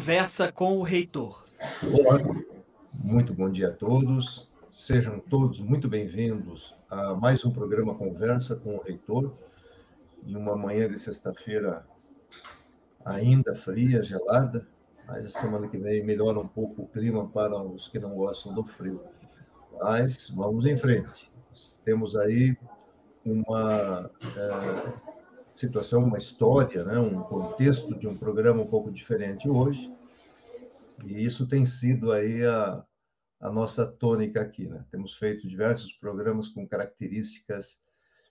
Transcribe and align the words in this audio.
Conversa 0.00 0.50
com 0.50 0.78
o 0.78 0.82
Reitor. 0.82 1.44
Olá, 1.82 2.18
muito 2.94 3.34
bom 3.34 3.50
dia 3.50 3.68
a 3.68 3.70
todos. 3.70 4.50
Sejam 4.70 5.20
todos 5.20 5.60
muito 5.60 5.90
bem-vindos 5.90 6.74
a 6.88 7.14
mais 7.14 7.44
um 7.44 7.50
programa 7.50 7.94
Conversa 7.94 8.56
com 8.56 8.76
o 8.76 8.80
Reitor, 8.80 9.30
em 10.24 10.34
uma 10.34 10.56
manhã 10.56 10.88
de 10.88 10.98
sexta-feira 10.98 11.84
ainda 13.04 13.54
fria, 13.54 14.02
gelada, 14.02 14.66
mas 15.06 15.26
a 15.26 15.28
semana 15.28 15.68
que 15.68 15.76
vem 15.76 16.02
melhora 16.02 16.40
um 16.40 16.48
pouco 16.48 16.84
o 16.84 16.88
clima 16.88 17.28
para 17.28 17.62
os 17.62 17.86
que 17.86 17.98
não 17.98 18.14
gostam 18.14 18.54
do 18.54 18.64
frio. 18.64 19.02
Mas 19.82 20.30
vamos 20.30 20.64
em 20.64 20.78
frente. 20.78 21.30
Temos 21.84 22.16
aí 22.16 22.56
uma 23.22 24.10
é, 24.34 25.09
situação, 25.60 26.04
uma 26.04 26.16
história, 26.16 26.82
né, 26.84 26.98
um 26.98 27.22
contexto 27.22 27.94
de 27.98 28.08
um 28.08 28.16
programa 28.16 28.62
um 28.62 28.66
pouco 28.66 28.90
diferente 28.90 29.48
hoje. 29.48 29.92
E 31.04 31.22
isso 31.22 31.46
tem 31.46 31.66
sido 31.66 32.12
aí 32.12 32.44
a, 32.44 32.82
a 33.40 33.50
nossa 33.50 33.86
tônica 33.86 34.40
aqui. 34.40 34.66
Né? 34.66 34.82
Temos 34.90 35.14
feito 35.14 35.46
diversos 35.46 35.92
programas 35.92 36.48
com 36.48 36.66
características 36.66 37.82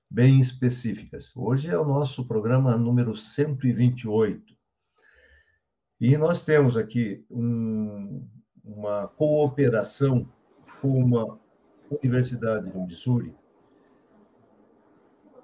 bem 0.10 0.40
específicas. 0.40 1.32
Hoje 1.36 1.70
é 1.70 1.78
o 1.78 1.86
nosso 1.86 2.26
programa 2.26 2.76
número 2.76 3.16
128. 3.16 4.58
E 6.02 6.18
nós 6.18 6.44
temos 6.44 6.76
aqui 6.76 7.23
um, 7.30 8.28
uma 8.64 9.08
cooperação 9.08 10.28
com 10.82 10.88
uma 10.88 11.40
universidade 11.92 12.72
do 12.72 12.82
Missouri, 12.82 13.36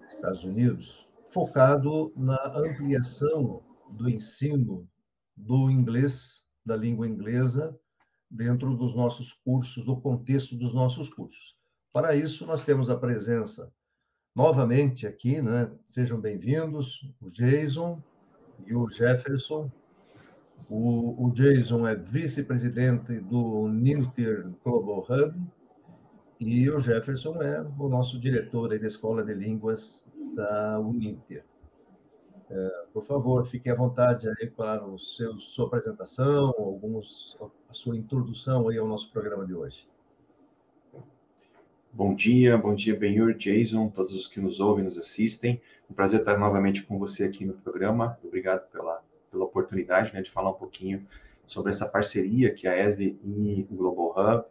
Estados 0.09 0.43
Unidos, 0.43 1.05
focado 1.35 2.13
na 2.15 2.41
ampliação 2.55 3.61
do 3.91 4.09
ensino 4.09 4.87
do 5.35 5.69
inglês, 5.69 6.45
da 6.65 6.77
língua 6.77 7.09
inglesa, 7.09 7.77
dentro 8.31 8.73
dos 8.77 8.95
nossos 8.95 9.33
cursos, 9.33 9.83
do 9.83 9.99
contexto 9.99 10.55
dos 10.55 10.73
nossos 10.73 11.13
cursos. 11.13 11.57
Para 11.91 12.15
isso, 12.15 12.45
nós 12.45 12.63
temos 12.63 12.89
a 12.89 12.95
presença 12.95 13.69
novamente 14.33 15.05
aqui, 15.05 15.41
né? 15.41 15.69
Sejam 15.91 16.21
bem-vindos, 16.21 17.01
o 17.19 17.29
Jason 17.29 18.01
e 18.65 18.73
o 18.73 18.87
Jefferson. 18.87 19.69
O, 20.69 21.27
o 21.27 21.33
Jason 21.33 21.85
é 21.85 21.95
vice-presidente 21.95 23.19
do 23.19 23.67
Ninter 23.67 24.53
Global 24.63 25.05
Hub 25.09 25.35
e 26.39 26.69
o 26.69 26.79
Jefferson 26.79 27.41
é 27.41 27.61
o 27.79 27.87
nosso 27.87 28.19
diretor 28.19 28.77
da 28.77 28.87
Escola 28.87 29.23
de 29.23 29.33
Línguas 29.33 30.11
da 30.35 30.79
Uninter. 30.79 31.43
É, 32.49 32.83
por 32.93 33.03
favor, 33.03 33.45
fique 33.45 33.69
à 33.69 33.75
vontade 33.75 34.27
aí 34.27 34.47
para 34.47 34.85
o 34.85 34.99
seu, 34.99 35.39
sua 35.39 35.65
apresentação, 35.65 36.53
alguns, 36.57 37.37
a 37.69 37.73
sua 37.73 37.97
introdução 37.97 38.67
aí 38.67 38.77
ao 38.77 38.87
nosso 38.87 39.11
programa 39.11 39.45
de 39.45 39.53
hoje. 39.53 39.87
Bom 41.91 42.13
dia, 42.13 42.57
bom 42.57 42.75
dia, 42.75 42.95
Benhur, 42.95 43.33
Jason, 43.33 43.89
todos 43.89 44.13
os 44.13 44.27
que 44.27 44.39
nos 44.39 44.59
ouvem, 44.59 44.83
nos 44.83 44.97
assistem. 44.97 45.61
Um 45.89 45.93
prazer 45.93 46.19
estar 46.19 46.37
novamente 46.37 46.83
com 46.83 46.99
você 46.99 47.23
aqui 47.23 47.45
no 47.45 47.53
programa. 47.53 48.19
Obrigado 48.23 48.69
pela, 48.69 49.01
pela 49.31 49.45
oportunidade 49.45 50.13
né, 50.13 50.21
de 50.21 50.29
falar 50.29 50.51
um 50.51 50.55
pouquinho 50.55 51.07
sobre 51.47 51.71
essa 51.71 51.87
parceria 51.87 52.53
que 52.53 52.67
a 52.67 52.85
ESD 52.85 53.17
e 53.23 53.65
o 53.71 53.75
Global 53.75 54.13
Hub 54.17 54.45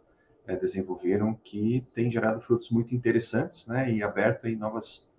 né, 0.47 0.55
desenvolveram, 0.55 1.33
que 1.43 1.85
tem 1.93 2.09
gerado 2.09 2.41
frutos 2.41 2.69
muito 2.69 2.93
interessantes 2.93 3.67
né, 3.67 3.91
e 3.91 4.03
aberto 4.03 4.45
aí 4.47 4.55
novas 4.55 5.09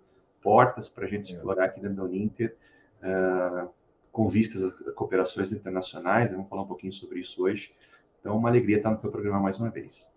portas 0.40 0.88
para 0.88 1.04
a 1.04 1.08
gente 1.08 1.32
é. 1.32 1.36
explorar 1.36 1.66
aqui 1.66 1.80
dentro 1.80 1.96
da 1.96 2.04
Uninter, 2.04 2.56
uh, 3.02 3.68
com 4.12 4.28
vistas 4.28 4.62
a 4.62 4.92
cooperações 4.92 5.52
internacionais. 5.52 6.30
Né, 6.30 6.36
vamos 6.36 6.48
falar 6.48 6.62
um 6.62 6.68
pouquinho 6.68 6.92
sobre 6.92 7.20
isso 7.20 7.42
hoje. 7.42 7.74
Então, 8.20 8.36
uma 8.36 8.48
alegria 8.48 8.78
estar 8.78 8.90
no 8.90 8.98
teu 8.98 9.10
programa 9.10 9.40
mais 9.40 9.58
uma 9.58 9.70
vez. 9.70 10.12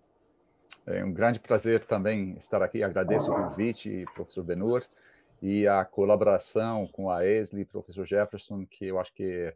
É 0.85 1.03
um 1.03 1.11
grande 1.11 1.39
prazer 1.39 1.85
também 1.85 2.35
estar 2.37 2.61
aqui. 2.61 2.83
Agradeço 2.83 3.31
o 3.31 3.35
convite, 3.35 4.03
professor 4.15 4.43
Benur, 4.43 4.83
e 5.41 5.67
a 5.67 5.85
colaboração 5.85 6.87
com 6.87 7.09
a 7.09 7.25
ESLI, 7.25 7.65
professor 7.65 8.05
Jefferson, 8.05 8.65
que 8.65 8.85
eu 8.85 8.99
acho 8.99 9.13
que 9.13 9.53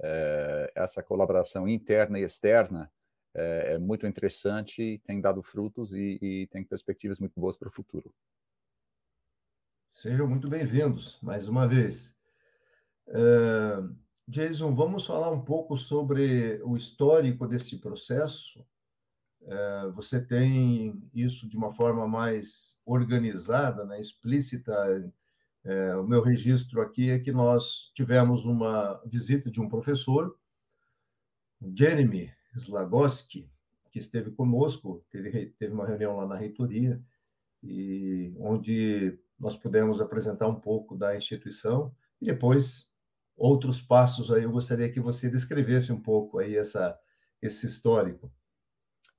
é, 0.00 0.72
essa 0.74 1.02
colaboração 1.02 1.68
interna 1.68 2.18
e 2.18 2.22
externa 2.22 2.90
é, 3.36 3.74
é 3.74 3.78
muito 3.78 4.06
interessante, 4.06 5.00
tem 5.04 5.20
dado 5.20 5.42
frutos 5.42 5.92
e, 5.92 6.18
e 6.22 6.46
tem 6.46 6.64
perspectivas 6.64 7.20
muito 7.20 7.38
boas 7.38 7.56
para 7.56 7.68
o 7.68 7.72
futuro. 7.72 8.12
Sejam 9.90 10.26
muito 10.26 10.48
bem-vindos 10.48 11.18
mais 11.22 11.46
uma 11.46 11.68
vez. 11.68 12.18
Uh, 13.08 13.94
Jason, 14.26 14.74
vamos 14.74 15.06
falar 15.06 15.30
um 15.30 15.44
pouco 15.44 15.76
sobre 15.76 16.60
o 16.64 16.76
histórico 16.76 17.46
desse 17.46 17.78
processo. 17.78 18.66
Uh, 19.42 19.92
você 19.92 20.20
tem 20.20 21.00
isso 21.14 21.46
de 21.48 21.56
uma 21.56 21.72
forma 21.72 22.08
mais 22.08 22.80
organizada, 22.86 23.84
né, 23.84 24.00
explícita. 24.00 24.74
Uh, 25.64 26.00
o 26.00 26.08
meu 26.08 26.22
registro 26.22 26.80
aqui 26.80 27.10
é 27.10 27.18
que 27.18 27.32
nós 27.32 27.92
tivemos 27.94 28.46
uma 28.46 29.00
visita 29.04 29.50
de 29.50 29.60
um 29.60 29.68
professor, 29.68 30.36
Jeremy 31.74 32.32
Slagoski, 32.58 33.50
que 33.90 33.98
esteve 33.98 34.30
conosco, 34.30 35.04
teve, 35.10 35.46
teve 35.58 35.72
uma 35.72 35.86
reunião 35.86 36.16
lá 36.16 36.26
na 36.26 36.36
reitoria, 36.36 37.00
e 37.62 38.34
onde 38.38 39.18
nós 39.38 39.56
pudemos 39.56 40.00
apresentar 40.00 40.46
um 40.46 40.60
pouco 40.60 40.96
da 40.96 41.16
instituição 41.16 41.94
e 42.20 42.26
depois 42.26 42.88
outros 43.36 43.80
passos 43.80 44.30
aí 44.30 44.44
eu 44.44 44.50
gostaria 44.50 44.90
que 44.90 45.00
você 45.00 45.28
descrevesse 45.28 45.92
um 45.92 46.00
pouco 46.00 46.38
aí 46.38 46.56
essa 46.56 46.98
esse 47.42 47.66
histórico. 47.66 48.32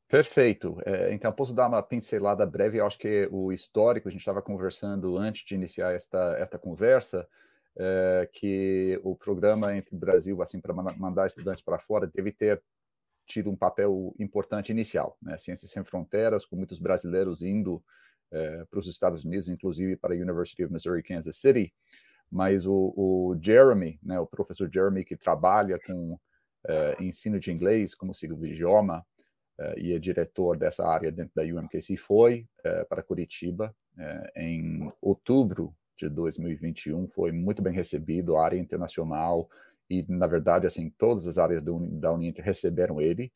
Perfeito. 0.07 0.77
É, 0.85 1.13
então, 1.13 1.31
posso 1.31 1.53
dar 1.53 1.67
uma 1.67 1.83
pincelada 1.83 2.45
breve? 2.45 2.77
Eu 2.77 2.87
acho 2.87 2.97
que 2.97 3.27
o 3.31 3.51
histórico, 3.51 4.07
a 4.07 4.11
gente 4.11 4.21
estava 4.21 4.41
conversando 4.41 5.17
antes 5.17 5.45
de 5.45 5.53
iniciar 5.53 5.93
esta, 5.93 6.35
esta 6.37 6.57
conversa, 6.57 7.27
é, 7.75 8.29
que 8.31 8.99
o 9.03 9.15
programa 9.15 9.75
entre 9.75 9.95
Brasil, 9.95 10.41
assim, 10.41 10.61
para 10.61 10.73
mandar 10.73 11.27
estudantes 11.27 11.63
para 11.63 11.77
fora, 11.77 12.07
deve 12.07 12.31
ter 12.31 12.61
tido 13.27 13.51
um 13.51 13.55
papel 13.55 14.15
importante 14.17 14.71
inicial. 14.71 15.17
Né? 15.21 15.37
Ciências 15.37 15.69
Sem 15.69 15.83
Fronteiras, 15.83 16.45
com 16.45 16.55
muitos 16.55 16.79
brasileiros 16.79 17.41
indo 17.41 17.83
é, 18.31 18.65
para 18.65 18.79
os 18.79 18.87
Estados 18.87 19.23
Unidos, 19.23 19.47
inclusive 19.49 19.95
para 19.97 20.13
a 20.13 20.17
University 20.17 20.63
of 20.63 20.73
Missouri 20.73 21.03
Kansas 21.03 21.35
City. 21.35 21.73
Mas 22.31 22.65
o, 22.65 22.93
o 22.95 23.37
Jeremy, 23.39 23.99
né, 24.01 24.19
o 24.19 24.25
professor 24.25 24.69
Jeremy, 24.73 25.03
que 25.03 25.15
trabalha 25.15 25.77
com 25.79 26.17
é, 26.65 27.03
ensino 27.03 27.39
de 27.39 27.51
inglês 27.51 27.93
como 27.93 28.13
segundo 28.13 28.47
idioma 28.47 29.05
é, 29.59 29.79
e 29.79 29.93
é 29.93 29.99
diretor 29.99 30.57
dessa 30.57 30.85
área 30.85 31.11
dentro 31.11 31.33
da 31.35 31.43
UMKC, 31.43 31.97
foi 31.97 32.47
para 32.89 33.01
Curitiba 33.01 33.73
em 34.35 34.91
outubro 35.01 35.73
de 35.97 36.09
2021. 36.09 37.07
Foi 37.07 37.31
muito 37.31 37.61
bem 37.61 37.73
recebido, 37.73 38.35
a 38.35 38.43
área 38.45 38.59
internacional 38.59 39.49
e, 39.89 40.05
na 40.09 40.27
verdade, 40.27 40.67
assim, 40.67 40.89
todas 40.97 41.27
as 41.27 41.37
áreas 41.37 41.61
do, 41.61 41.79
da 41.99 42.11
Uninter 42.11 42.43
receberam 42.43 42.99
ele. 42.99 43.31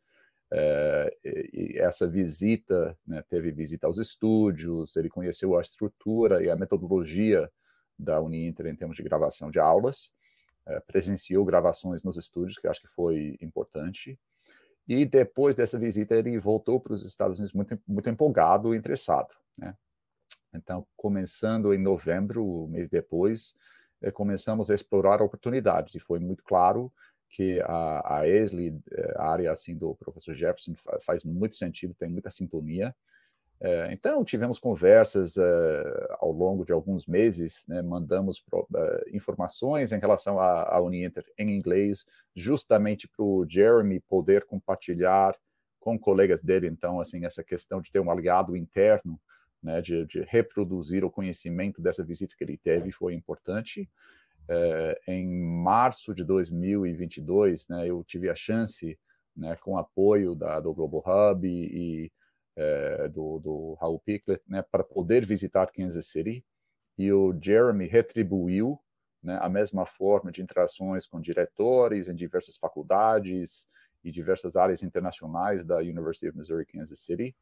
É, 0.54 1.18
e 1.24 1.80
essa 1.80 2.06
visita, 2.08 2.98
né, 3.08 3.24
teve 3.30 3.52
visita 3.52 3.88
aos 3.88 3.98
estúdios, 3.98 4.96
ele 4.98 5.10
conheceu 5.10 5.58
a 5.58 5.62
estrutura 5.62 6.44
e 6.44 6.50
a 6.50 6.58
metodologia 6.58 7.50
da 7.98 8.20
Uninter 8.20 8.68
em 8.68 8.76
termos 8.76 8.98
de 8.98 9.04
gravação 9.04 9.50
de 9.50 9.60
aulas, 9.60 10.12
é, 10.66 10.80
presenciou 10.82 11.46
gravações 11.46 12.04
nos 12.04 12.18
estúdios, 12.18 12.58
que 12.58 12.68
acho 12.68 12.82
que 12.82 12.88
foi 12.88 13.38
importante. 13.42 14.20
E 14.88 15.06
depois 15.06 15.56
dessa 15.56 15.80
visita, 15.80 16.16
ele 16.16 16.38
voltou 16.38 16.80
para 16.80 16.94
os 16.94 17.06
Estados 17.06 17.38
Unidos 17.38 17.54
muito, 17.54 17.80
muito 17.88 18.10
empolgado 18.10 18.74
e 18.74 18.78
interessado. 18.78 19.34
Né? 19.58 19.74
Então, 20.54 20.86
começando 20.98 21.74
em 21.74 21.78
novembro, 21.78 22.46
um 22.46 22.68
mês 22.68 22.90
depois, 22.90 23.54
começamos 24.10 24.72
a 24.72 24.76
explorar 24.76 25.22
oportunidades, 25.22 25.94
e 25.94 26.00
foi 26.00 26.20
muito 26.20 26.44
claro 26.44 26.92
que 27.30 27.62
a, 27.62 28.20
a 28.20 28.28
ESLI, 28.28 28.82
eh, 28.92 29.14
a 29.18 29.32
área 29.32 29.52
assim 29.52 29.78
do 29.78 29.96
professor 29.96 30.34
Jefferson, 30.34 30.74
faz 31.02 31.24
muito 31.24 31.56
sentido, 31.56 31.94
tem 31.94 32.10
muita 32.10 32.30
sintonia. 32.30 32.96
É, 33.64 33.94
então, 33.94 34.26
tivemos 34.26 34.58
conversas 34.58 35.36
ao 36.20 36.32
longo 36.32 36.66
de 36.66 36.74
alguns 36.74 37.06
meses, 37.06 37.64
né, 37.68 37.84
mandamos 37.84 38.44
informações 39.14 39.92
em 39.92 40.00
relação 40.00 40.40
à, 40.40 40.64
à 40.64 40.82
Uninter 40.82 41.24
em 41.38 41.56
inglês, 41.56 42.04
justamente 42.36 43.08
para 43.08 43.24
o 43.24 43.46
Jeremy 43.48 44.00
poder 44.00 44.46
compartilhar 44.46 45.38
com 45.80 45.98
colegas 45.98 46.42
dele. 46.42 46.68
Então, 46.68 47.00
assim, 47.00 47.24
essa 47.24 47.44
questão 47.44 47.82
de 47.82 47.92
ter 47.92 48.00
um 48.00 48.10
aliado 48.10 48.58
interno, 48.58 49.20
né, 49.62 49.82
de, 49.82 50.06
de 50.06 50.22
reproduzir 50.22 51.04
o 51.04 51.12
conhecimento 51.12 51.82
dessa 51.82 52.04
visita 52.04 52.36
que 52.38 52.44
ele 52.44 52.58
teve 52.58 52.92
foi 52.92 53.14
importante. 53.14 53.90
É, 54.50 55.02
em 55.08 55.28
março 55.64 56.14
de 56.14 56.24
2022, 56.24 57.68
né, 57.68 57.88
eu 57.88 58.04
tive 58.04 58.30
a 58.30 58.36
chance, 58.36 58.98
né, 59.36 59.56
com 59.58 59.78
apoio 59.78 60.36
da, 60.36 60.60
do 60.60 60.74
Global 60.74 61.04
Hub 61.06 61.48
e, 61.48 62.06
e 62.06 62.12
é, 62.56 63.08
do, 63.08 63.40
do 63.40 63.74
Raul 63.76 64.00
Picklet, 64.00 64.42
né, 64.48 64.62
para 64.62 64.84
poder 64.84 65.26
visitar 65.26 65.72
Kansas 65.72 66.08
City. 66.08 66.44
E 66.98 67.12
o 67.12 67.34
Jeremy 67.40 67.88
retribuiu 67.88 68.80
né, 69.24 69.38
a 69.42 69.48
mesma 69.48 69.86
forma 69.86 70.32
de 70.32 70.42
interações 70.42 71.08
com 71.08 71.22
diretores 71.22 72.10
em 72.10 72.16
diversas 72.16 72.58
faculdades 72.58 73.68
e 74.04 74.12
diversas 74.12 74.56
áreas 74.56 74.82
internacionais 74.84 75.64
da 75.64 75.78
University 75.78 76.28
of 76.28 76.38
Missouri 76.38 76.66
Kansas 76.66 77.00
City. 77.00 77.36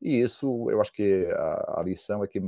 E 0.00 0.20
isso, 0.20 0.70
eu 0.70 0.80
acho 0.80 0.92
que 0.92 1.26
a, 1.32 1.80
a 1.80 1.82
lição 1.82 2.22
é 2.22 2.28
que 2.28 2.42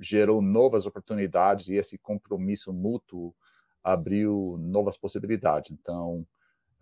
gerou 0.00 0.40
novas 0.40 0.86
oportunidades 0.86 1.68
e 1.68 1.74
esse 1.74 1.98
compromisso 1.98 2.72
mútuo 2.72 3.34
abriu 3.82 4.56
novas 4.58 4.96
possibilidades. 4.96 5.70
Então, 5.70 6.26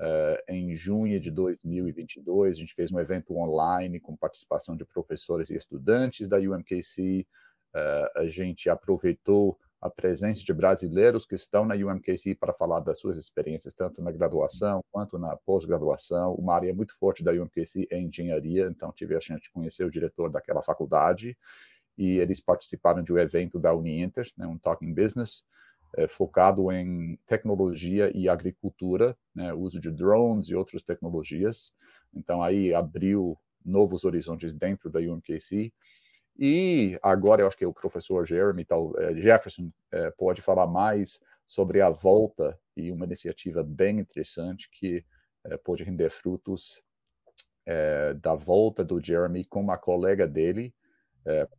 uh, 0.01 0.53
em 0.53 0.75
junho 0.75 1.21
de 1.21 1.31
2022, 1.31 2.57
a 2.57 2.61
gente 2.61 2.75
fez 2.75 2.91
um 2.91 2.99
evento 2.99 3.37
online 3.37 4.01
com 4.01 4.17
participação 4.17 4.77
de 4.77 4.85
professores 4.85 5.51
e 5.51 5.57
estudantes 5.57 6.29
da 6.29 6.39
UMKC. 6.39 7.27
Uh, 7.75 7.79
eh, 7.79 8.13
a 8.17 8.29
gente 8.29 8.71
aproveitou 8.71 9.59
a 9.87 9.91
presença 9.91 10.43
de 10.43 10.53
brasileiros 10.53 11.25
que 11.25 11.35
estão 11.35 11.65
na 11.65 11.75
UMKC 11.75 12.35
para 12.35 12.53
falar 12.53 12.81
das 12.81 12.99
suas 12.99 13.17
experiências, 13.17 13.75
tanto 13.75 14.03
na 14.03 14.13
graduação 14.13 14.85
quanto 14.91 15.19
na 15.19 15.37
pós-graduação. 15.37 16.35
Uma 16.35 16.55
área 16.55 16.75
muito 16.75 16.97
forte 16.99 17.23
da 17.25 17.33
UMKC 17.33 17.87
é 17.91 17.99
engenharia, 17.99 18.67
então 18.67 18.93
tive 18.93 19.17
a 19.17 19.21
chance 19.21 19.43
de 19.43 19.51
conhecer 19.51 19.85
o 19.85 19.91
diretor 19.91 20.31
daquela 20.31 20.63
faculdade 20.63 21.37
e 21.97 22.19
eles 22.19 22.41
participaram 22.41 23.03
de 23.03 23.13
um 23.13 23.19
evento 23.19 23.59
da 23.59 23.75
Uninter, 23.75 24.31
né, 24.37 24.47
um 24.47 24.59
Talking 24.59 24.93
Business, 24.93 25.45
é, 25.97 26.07
focado 26.07 26.71
em 26.71 27.19
tecnologia 27.27 28.11
e 28.15 28.29
agricultura, 28.29 29.17
né, 29.35 29.55
uso 29.55 29.81
de 29.81 29.91
drones 29.91 30.49
e 30.49 30.55
outras 30.55 30.83
tecnologias. 30.83 31.73
Então, 32.15 32.43
aí 32.43 32.75
abriu 32.75 33.39
novos 33.65 34.05
horizontes 34.05 34.53
dentro 34.53 34.91
da 34.91 35.01
UMKC. 35.01 35.73
E 36.39 36.99
agora 37.03 37.43
eu 37.43 37.47
acho 37.47 37.57
que 37.57 37.65
o 37.65 37.73
professor 37.73 38.27
Jeremy 38.27 38.65
tal, 38.65 38.99
é, 38.99 39.15
Jefferson 39.15 39.73
é, 39.91 40.11
pode 40.11 40.43
falar 40.43 40.67
mais 40.67 41.19
sobre 41.47 41.81
a 41.81 41.89
volta 41.89 42.59
e 42.77 42.91
uma 42.91 43.07
iniciativa 43.07 43.63
bem 43.63 43.99
interessante 43.99 44.69
que 44.71 45.05
é, 45.45 45.57
pode 45.57 45.85
render 45.85 46.11
frutos 46.11 46.83
da 48.21 48.33
volta 48.33 48.85
do 48.85 49.05
Jeremy 49.05 49.45
com 49.45 49.61
uma 49.61 49.77
colega 49.77 50.25
dele 50.25 50.73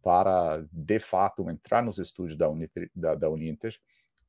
para, 0.02 0.66
de 0.72 1.00
fato, 1.00 1.50
entrar 1.50 1.84
nos 1.84 1.98
estúdios 1.98 2.38
da, 2.38 2.48
da, 3.14 3.30
Uninter 3.30 3.78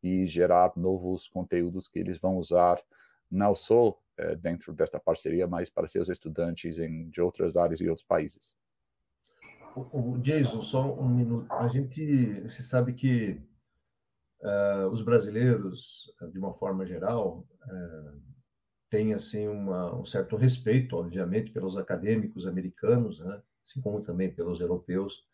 e 0.02 0.26
gerar 0.26 0.72
novos 0.74 1.28
conteúdos 1.28 1.86
que 1.86 2.00
eles 2.00 2.18
vão 2.18 2.34
usar 2.34 2.82
não 3.30 3.54
só 3.54 3.96
dentro 4.40 4.72
desta 4.72 4.98
parceria, 4.98 5.46
mas 5.46 5.70
para 5.70 5.86
seus 5.86 6.08
estudantes 6.08 6.80
em, 6.80 7.08
de 7.10 7.20
outras 7.20 7.56
áreas 7.56 7.80
e 7.80 7.88
outros 7.88 8.04
países. 8.04 8.56
O, 9.92 10.18
Jason, 10.18 10.60
só 10.62 10.92
um 10.98 11.08
minuto. 11.08 11.52
A 11.52 11.68
gente, 11.68 12.40
você 12.42 12.62
sabe 12.62 12.92
que 12.92 13.40
uh, 14.42 14.88
os 14.90 15.02
brasileiros, 15.02 16.12
de 16.32 16.38
uma 16.38 16.54
forma 16.54 16.86
geral, 16.86 17.46
uh, 17.64 18.20
têm 18.90 19.14
assim 19.14 19.46
uma, 19.46 19.94
um 19.94 20.04
certo 20.04 20.36
respeito, 20.36 20.96
obviamente, 20.96 21.50
pelos 21.50 21.76
acadêmicos 21.76 22.46
americanos, 22.46 23.20
né? 23.20 23.42
assim 23.64 23.80
como 23.80 24.00
também 24.00 24.32
pelos 24.32 24.60
europeus. 24.60 25.24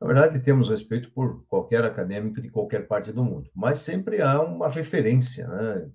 Na 0.00 0.06
verdade, 0.06 0.42
temos 0.42 0.68
respeito 0.68 1.10
por 1.12 1.44
qualquer 1.46 1.84
acadêmico 1.84 2.40
de 2.40 2.50
qualquer 2.50 2.86
parte 2.86 3.12
do 3.12 3.24
mundo, 3.24 3.50
mas 3.54 3.78
sempre 3.78 4.20
há 4.20 4.40
uma 4.40 4.68
referência, 4.68 5.46
né? 5.48 5.90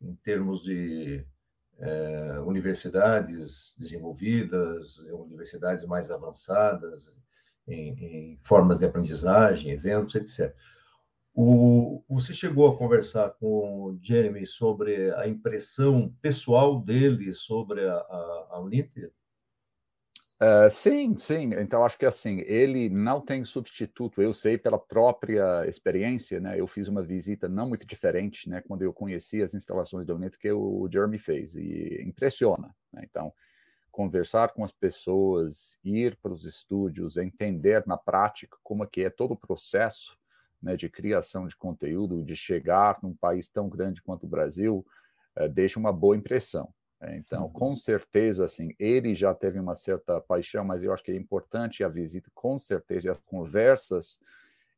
em 0.00 0.14
termos 0.16 0.62
de 0.62 1.24
é, 1.80 2.40
universidades 2.40 3.74
desenvolvidas, 3.78 4.98
universidades 4.98 5.84
mais 5.86 6.10
avançadas, 6.10 7.20
em, 7.66 8.32
em, 8.32 8.38
formas 8.42 8.78
de 8.78 8.84
aprendizagem, 8.84 9.70
eventos, 9.70 10.14
etc. 10.14 10.54
O, 11.34 12.02
você 12.08 12.34
chegou 12.34 12.68
a 12.68 12.76
conversar 12.76 13.30
com 13.30 13.84
o 13.84 13.98
Jeremy 14.02 14.46
sobre 14.46 15.12
a 15.14 15.26
impressão 15.26 16.14
pessoal 16.20 16.80
dele 16.80 17.32
sobre 17.32 17.86
a, 17.86 17.94
a, 17.94 18.48
a 18.50 18.60
Uninter? 18.60 19.12
Uh, 20.42 20.70
sim, 20.70 21.18
sim. 21.18 21.50
Então 21.58 21.84
acho 21.84 21.98
que 21.98 22.06
assim 22.06 22.40
ele 22.46 22.88
não 22.88 23.20
tem 23.20 23.44
substituto. 23.44 24.22
Eu 24.22 24.32
sei 24.32 24.56
pela 24.56 24.78
própria 24.78 25.66
experiência, 25.68 26.40
né? 26.40 26.58
Eu 26.58 26.66
fiz 26.66 26.88
uma 26.88 27.02
visita 27.02 27.46
não 27.46 27.68
muito 27.68 27.86
diferente, 27.86 28.48
né? 28.48 28.62
Quando 28.66 28.80
eu 28.82 28.92
conheci 28.92 29.42
as 29.42 29.52
instalações 29.54 30.06
da 30.06 30.14
Unito 30.14 30.38
que 30.38 30.50
o 30.50 30.88
Jeremy 30.90 31.18
fez 31.18 31.54
e 31.56 32.02
impressiona. 32.06 32.74
Né? 32.90 33.02
Então 33.04 33.32
conversar 33.90 34.52
com 34.54 34.64
as 34.64 34.72
pessoas, 34.72 35.78
ir 35.84 36.16
para 36.22 36.32
os 36.32 36.44
estúdios, 36.44 37.16
entender 37.16 37.84
na 37.86 37.96
prática 37.96 38.56
como 38.62 38.84
é 38.84 38.86
que 38.86 39.02
é 39.02 39.10
todo 39.10 39.32
o 39.32 39.36
processo 39.36 40.16
né, 40.62 40.76
de 40.76 40.88
criação 40.88 41.46
de 41.46 41.56
conteúdo, 41.56 42.24
de 42.24 42.36
chegar 42.36 42.98
num 43.02 43.14
país 43.14 43.48
tão 43.48 43.68
grande 43.68 44.00
quanto 44.00 44.24
o 44.24 44.28
Brasil, 44.28 44.86
uh, 45.38 45.48
deixa 45.48 45.78
uma 45.78 45.92
boa 45.92 46.16
impressão. 46.16 46.72
É, 47.02 47.16
então, 47.16 47.44
uhum. 47.44 47.52
com 47.52 47.74
certeza, 47.74 48.44
assim, 48.44 48.74
ele 48.78 49.14
já 49.14 49.34
teve 49.34 49.58
uma 49.58 49.74
certa 49.74 50.20
paixão, 50.20 50.64
mas 50.64 50.84
eu 50.84 50.92
acho 50.92 51.02
que 51.02 51.10
é 51.10 51.16
importante 51.16 51.82
a 51.82 51.88
visita, 51.88 52.30
com 52.34 52.58
certeza, 52.58 53.08
e 53.08 53.10
as 53.10 53.18
conversas 53.18 54.20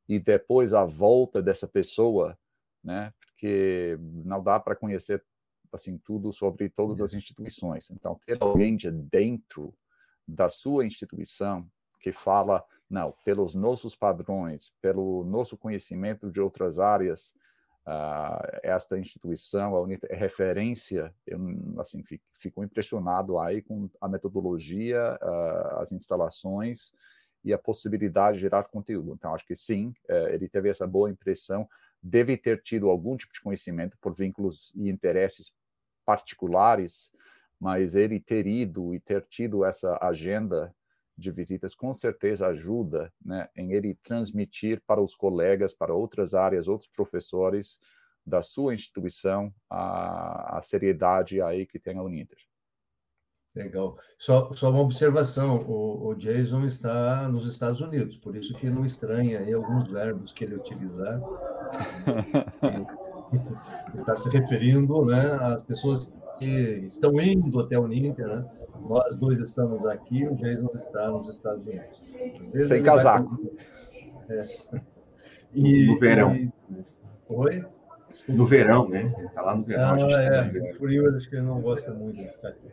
e 0.09 0.19
depois 0.19 0.73
a 0.73 0.85
volta 0.85 1.43
dessa 1.43 1.67
pessoa, 1.67 2.39
né? 2.83 3.13
Porque 3.21 3.99
não 4.01 4.43
dá 4.43 4.61
para 4.61 4.77
conhecer 4.77 5.25
assim 5.73 5.99
tudo 5.99 6.33
sobre 6.33 6.69
todas 6.69 7.01
as 7.01 7.15
instituições. 7.15 7.91
Então, 7.91 8.21
ter 8.27 8.37
alguém 8.41 8.77
de 8.77 8.91
dentro 8.91 9.75
da 10.27 10.49
sua 10.49 10.87
instituição 10.87 11.67
que 11.99 12.13
fala, 12.13 12.65
não, 12.89 13.15
pelos 13.25 13.55
nossos 13.55 13.97
padrões, 13.97 14.73
pelo 14.81 15.25
nosso 15.25 15.57
conhecimento 15.57 16.31
de 16.31 16.41
outras 16.41 16.79
áreas, 16.79 17.35
esta 18.63 18.99
instituição, 18.99 19.75
a 19.75 19.81
Unita, 19.81 20.07
é 20.09 20.15
referência, 20.15 21.13
eu 21.27 21.39
assim, 21.79 22.03
fico, 22.03 22.25
fico, 22.35 22.63
impressionado 22.63 23.39
aí 23.39 23.61
com 23.61 23.91
a 24.01 24.09
metodologia, 24.09 25.19
as 25.79 25.91
instalações 25.91 26.93
e 27.45 27.53
a 27.53 27.59
possibilidade 27.59 28.37
de 28.37 28.43
gerar 28.43 28.65
conteúdo. 28.65 29.13
Então, 29.13 29.35
acho 29.35 29.47
que 29.47 29.57
sim, 29.57 29.89
uh, 30.09 30.29
ele 30.29 30.49
teve 30.49 30.69
essa 30.69 30.87
boa 30.87 31.11
impressão, 31.11 31.69
deve 32.03 32.37
ter 32.37 32.63
tido 32.63 32.89
algum 32.89 33.17
tipo 33.17 33.33
de 33.33 33.41
conhecimento 33.41 33.97
por 34.01 34.15
vínculos 34.15 34.73
e 34.75 34.89
interesses 34.89 35.53
particulares, 36.05 37.11
mas 37.61 37.95
ele 37.95 38.21
ter 38.21 38.47
ido 38.47 38.95
e 38.95 39.01
ter 39.01 39.25
tido 39.29 39.65
essa 39.65 39.99
agenda 40.01 40.75
de 41.17 41.31
visitas 41.31 41.75
com 41.75 41.93
certeza 41.93 42.47
ajuda 42.47 43.13
né, 43.25 43.49
em 43.57 43.73
ele 43.73 43.95
transmitir 44.03 44.83
para 44.87 45.01
os 45.01 45.15
colegas, 45.15 45.75
para 45.75 45.95
outras 45.95 46.35
áreas, 46.35 46.69
outros 46.69 46.91
professores 46.91 47.81
da 48.25 48.43
sua 48.43 48.75
instituição 48.75 49.53
a, 49.69 50.59
a 50.59 50.63
seriedade 50.63 51.43
aí 51.43 51.67
que 51.67 51.79
tem 51.79 51.99
a 51.99 52.03
Uninter. 52.03 52.39
Legal. 53.55 53.99
Só, 54.17 54.51
só 54.55 54.71
uma 54.71 54.81
observação, 54.81 55.63
o, 55.69 56.09
o, 56.09 56.15
Jason 56.15 56.65
está 56.65 57.29
nos 57.29 57.47
Estados 57.47 57.83
Unidos, 57.83 58.17
por 58.17 58.35
isso 58.35 58.55
que 58.55 58.71
não 58.71 58.87
estranha 58.87 59.41
aí 59.41 59.53
alguns 59.53 59.91
verbos 59.91 60.33
que 60.33 60.45
ele 60.45 60.55
utilizar. 60.55 61.21
está 63.95 64.17
se 64.17 64.31
referindo 64.31 65.05
né, 65.05 65.35
às 65.35 65.63
pessoas 65.65 66.11
que 66.43 66.87
estão 66.87 67.21
indo 67.21 67.61
até 67.61 67.79
o 67.79 67.85
Uninter, 67.85 68.27
né? 68.27 68.45
Nós 68.89 69.17
dois 69.17 69.39
estamos 69.39 69.87
aqui, 69.87 70.27
o 70.27 70.35
Jason 70.35 70.71
está 70.75 71.09
nos 71.09 71.29
Estados 71.29 71.65
Unidos. 71.65 72.03
Sem 72.67 72.83
casaco. 72.83 73.39
Vai... 74.27 74.39
É. 74.39 74.83
E, 75.55 75.87
no 75.87 75.99
verão. 75.99 76.35
E... 76.35 76.51
Oi? 77.29 77.65
Desculpa. 78.11 78.39
No 78.39 78.47
verão, 78.47 78.89
né? 78.89 79.15
Está 79.25 79.43
lá 79.43 79.57
no 79.57 79.65
verão. 79.65 79.95
Ah, 79.95 80.23
é, 80.23 80.49
tá 80.49 80.77
frio, 80.77 81.15
acho 81.15 81.29
que 81.31 81.37
ele 81.37 81.47
não 81.47 81.61
gosta 81.61 81.95
muito 81.95 82.17
de 82.17 82.29
ficar 82.29 82.49
aqui. 82.49 82.69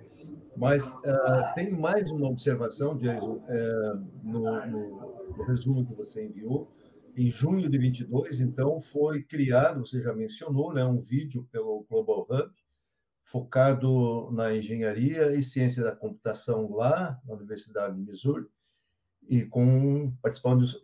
Mas 0.58 0.94
uh, 0.94 1.54
tem 1.56 1.72
mais 1.78 2.10
uma 2.12 2.28
observação, 2.28 2.98
Jason, 2.98 3.36
uh, 3.36 4.08
no, 4.24 4.66
no, 4.66 5.34
no, 5.38 5.44
resumo 5.44 5.86
que 5.86 5.94
você 5.94 6.26
enviou. 6.26 6.70
Em 7.16 7.28
junho 7.28 7.70
de 7.70 7.78
22, 7.78 8.42
então, 8.42 8.80
foi 8.80 9.24
criado, 9.24 9.86
você 9.86 10.02
já 10.02 10.14
mencionou, 10.14 10.74
né, 10.74 10.84
um 10.86 11.02
vídeo 11.02 11.48
pelo 11.52 11.86
Global 11.90 12.28
Hub, 12.30 12.52
focado 13.30 14.32
na 14.32 14.56
engenharia 14.56 15.36
e 15.36 15.44
ciência 15.44 15.84
da 15.84 15.96
computação 15.96 16.72
lá 16.72 17.20
na 17.24 17.36
Universidade 17.36 17.96
de 17.96 18.02
Missouri 18.02 18.48
e 19.28 19.46
com 19.46 20.12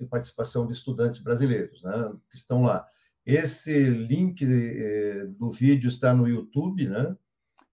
participação 0.07 0.67
de 0.67 0.73
estudantes 0.73 1.19
brasileiros, 1.19 1.81
né, 1.81 2.13
que 2.29 2.37
estão 2.37 2.61
lá. 2.61 2.87
Esse 3.25 3.89
link 3.89 4.45
eh, 4.45 5.25
do 5.39 5.49
vídeo 5.49 5.87
está 5.87 6.13
no 6.13 6.27
YouTube, 6.27 6.87
né? 6.87 7.17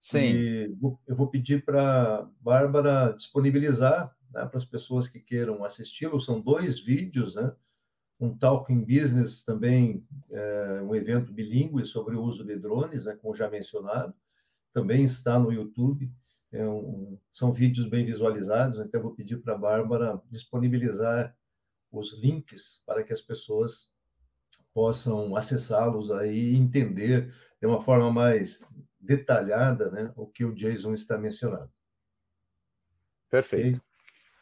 Sim. 0.01 0.33
E 0.33 0.77
eu 1.07 1.15
vou 1.15 1.27
pedir 1.27 1.63
para 1.63 2.27
Bárbara 2.41 3.13
disponibilizar 3.15 4.15
né, 4.33 4.43
para 4.47 4.57
as 4.57 4.65
pessoas 4.65 5.07
que 5.07 5.19
queiram 5.19 5.63
assisti-lo. 5.63 6.19
São 6.19 6.41
dois 6.41 6.79
vídeos, 6.79 7.35
né? 7.35 7.53
Um 8.19 8.35
Talking 8.35 8.83
Business 8.83 9.43
também, 9.43 10.03
é, 10.31 10.81
um 10.81 10.95
evento 10.95 11.31
bilíngue 11.31 11.85
sobre 11.85 12.15
o 12.15 12.23
uso 12.23 12.43
de 12.43 12.55
drones, 12.55 13.05
né, 13.05 13.15
como 13.21 13.35
já 13.35 13.47
mencionado, 13.47 14.15
também 14.73 15.03
está 15.03 15.37
no 15.37 15.51
YouTube. 15.51 16.11
É 16.51 16.67
um, 16.67 17.17
são 17.33 17.51
vídeos 17.51 17.87
bem 17.87 18.05
visualizados, 18.05 18.79
então 18.79 18.99
eu 18.99 19.03
vou 19.03 19.15
pedir 19.15 19.37
para 19.37 19.53
a 19.53 19.57
Bárbara 19.57 20.21
disponibilizar 20.29 21.35
os 21.91 22.13
links 22.19 22.83
para 22.85 23.03
que 23.03 23.13
as 23.13 23.21
pessoas 23.21 23.93
possam 24.73 25.35
acessá-los 25.35 26.11
aí 26.11 26.51
e 26.53 26.57
entender 26.57 27.33
de 27.59 27.67
uma 27.67 27.81
forma 27.81 28.11
mais 28.11 28.75
detalhada 28.99 29.91
né, 29.91 30.11
o 30.15 30.25
que 30.27 30.43
o 30.43 30.53
Jason 30.53 30.93
está 30.93 31.17
mencionando. 31.17 31.71
Perfeito. 33.29 33.81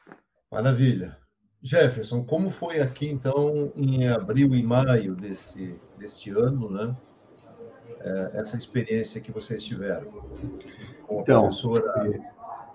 Okay? 0.06 0.18
Maravilha. 0.52 1.18
Jefferson, 1.62 2.26
como 2.26 2.50
foi 2.50 2.82
aqui, 2.82 3.08
então, 3.08 3.72
em 3.76 4.08
abril 4.08 4.56
e 4.56 4.64
maio 4.64 5.16
desse, 5.16 5.80
deste 5.98 6.32
ano, 6.32 6.70
né? 6.70 6.98
É, 8.03 8.39
essa 8.39 8.58
experiência 8.58 9.22
que 9.22 9.31
vocês 9.31 9.63
tiveram? 9.63 10.12
Com 11.08 11.22
então, 11.22 11.43
professora, 11.43 12.22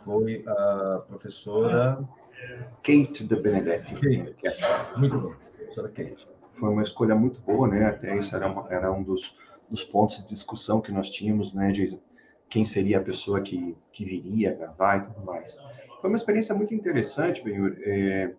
foi 0.05 0.45
a 0.47 1.03
professora... 1.09 2.09
Kate 2.83 3.25
de 3.25 3.35
Benedetti. 3.37 3.95
Kate. 3.95 4.61
Muito 4.97 5.19
bom, 5.19 5.35
professora 5.57 5.89
Kate. 5.89 6.29
Foi 6.59 6.69
uma 6.71 6.83
escolha 6.83 7.15
muito 7.15 7.41
boa, 7.41 7.67
né? 7.67 7.87
Até 7.87 8.17
isso 8.17 8.37
era, 8.37 8.47
uma, 8.47 8.67
era 8.71 8.93
um 8.93 9.03
dos, 9.03 9.37
dos 9.69 9.83
pontos 9.83 10.19
de 10.19 10.29
discussão 10.29 10.81
que 10.81 10.93
nós 10.93 11.11
tínhamos, 11.11 11.53
né, 11.55 11.73
Jason? 11.73 12.01
Quem 12.49 12.63
seria 12.63 12.99
a 12.99 13.03
pessoa 13.03 13.41
que, 13.41 13.77
que 13.91 14.05
viria 14.05 14.55
gravar 14.55 14.99
e 14.99 15.01
tudo 15.07 15.27
mais. 15.27 15.59
Foi 16.01 16.09
uma 16.09 16.17
experiência 16.17 16.55
muito 16.55 16.75
interessante, 16.75 17.43
Benhur. 17.43 17.77
É, 17.81 18.33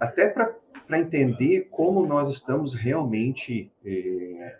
até 0.00 0.28
para 0.28 0.98
entender 0.98 1.68
como 1.70 2.06
nós 2.06 2.30
estamos 2.30 2.72
realmente 2.72 3.70
é, 3.84 4.58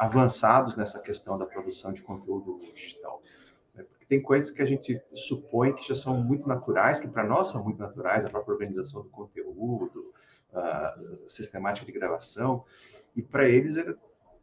avançados 0.00 0.76
nessa 0.76 0.98
questão 0.98 1.36
da 1.36 1.44
produção 1.44 1.92
de 1.92 2.00
conteúdo 2.00 2.58
digital. 2.72 3.22
Né? 3.74 3.82
Porque 3.82 4.06
tem 4.06 4.22
coisas 4.22 4.50
que 4.50 4.62
a 4.62 4.64
gente 4.64 4.98
supõe 5.12 5.74
que 5.74 5.86
já 5.86 5.94
são 5.94 6.16
muito 6.24 6.48
naturais, 6.48 6.98
que 6.98 7.06
para 7.06 7.22
nós 7.22 7.48
são 7.48 7.62
muito 7.62 7.78
naturais, 7.78 8.24
a 8.24 8.30
própria 8.30 8.54
organização 8.54 9.02
do 9.02 9.10
conteúdo, 9.10 10.14
a 10.54 10.96
sistemática 11.26 11.84
de 11.84 11.92
gravação, 11.92 12.64
e 13.14 13.20
para 13.20 13.46
eles 13.46 13.76
era 13.76 13.94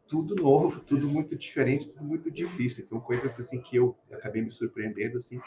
tudo 0.06 0.36
novo, 0.36 0.78
tudo 0.86 1.08
muito 1.08 1.34
diferente, 1.34 1.90
tudo 1.90 2.04
muito 2.04 2.30
difícil. 2.30 2.84
Então, 2.84 3.00
coisas 3.00 3.38
assim 3.40 3.60
que 3.60 3.74
eu 3.74 3.98
acabei 4.12 4.42
me 4.42 4.52
surpreendendo, 4.52 5.16
assim, 5.16 5.40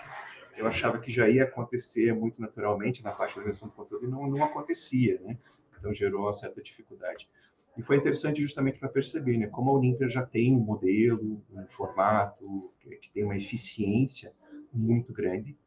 eu 0.57 0.67
achava 0.67 0.99
que 0.99 1.09
já 1.09 1.29
ia 1.29 1.45
acontecer 1.45 2.13
muito 2.13 2.41
naturalmente 2.41 3.01
na 3.01 3.13
parte 3.13 3.35
da 3.35 3.39
organização 3.39 3.69
do 3.69 3.75
conteúdo 3.75 4.05
e 4.05 4.09
não, 4.09 4.29
não 4.29 4.43
acontecia, 4.43 5.21
né? 5.21 5.37
Então 5.79 5.93
gerou 5.93 6.23
uma 6.23 6.33
certa 6.33 6.61
dificuldade. 6.61 7.29
E 7.77 7.81
foi 7.81 7.97
interessante 7.97 8.41
justamente 8.41 8.79
para 8.79 8.89
perceber, 8.89 9.37
né, 9.37 9.47
como 9.47 9.69
a 9.69 9.73
Olympia 9.73 10.07
já 10.07 10.25
tem 10.25 10.55
um 10.55 10.59
modelo, 10.59 11.41
um 11.51 11.65
formato 11.67 12.71
que, 12.79 12.95
que 12.97 13.11
tem 13.11 13.23
uma 13.23 13.35
eficiência 13.35 14.33
muito 14.73 15.13
grande, 15.13 15.57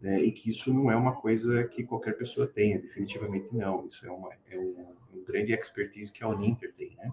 né, 0.00 0.20
e 0.22 0.32
que 0.32 0.50
isso 0.50 0.72
não 0.72 0.90
é 0.90 0.96
uma 0.96 1.14
coisa 1.14 1.64
que 1.64 1.84
qualquer 1.84 2.16
pessoa 2.16 2.46
tenha, 2.46 2.80
definitivamente 2.80 3.54
não. 3.54 3.86
Isso 3.86 4.06
é, 4.06 4.10
uma, 4.10 4.30
é 4.50 4.58
um, 4.58 4.94
um 5.14 5.24
grande 5.24 5.52
expertise 5.52 6.12
que 6.12 6.24
a 6.24 6.28
Olympia 6.28 6.72
tem, 6.76 6.96
né? 6.96 7.12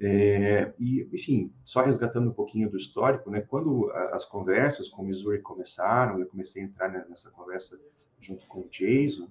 É, 0.00 0.72
e, 0.78 1.08
enfim, 1.12 1.52
só 1.64 1.82
resgatando 1.82 2.30
um 2.30 2.32
pouquinho 2.32 2.70
do 2.70 2.76
histórico, 2.76 3.30
né, 3.30 3.40
quando 3.40 3.90
as 4.12 4.24
conversas 4.24 4.88
com 4.88 5.02
o 5.02 5.04
Missouri 5.04 5.40
começaram, 5.40 6.20
eu 6.20 6.26
comecei 6.26 6.62
a 6.62 6.66
entrar 6.66 6.88
nessa 7.08 7.30
conversa 7.30 7.80
junto 8.20 8.46
com 8.46 8.60
o 8.60 8.68
Jason, 8.68 9.28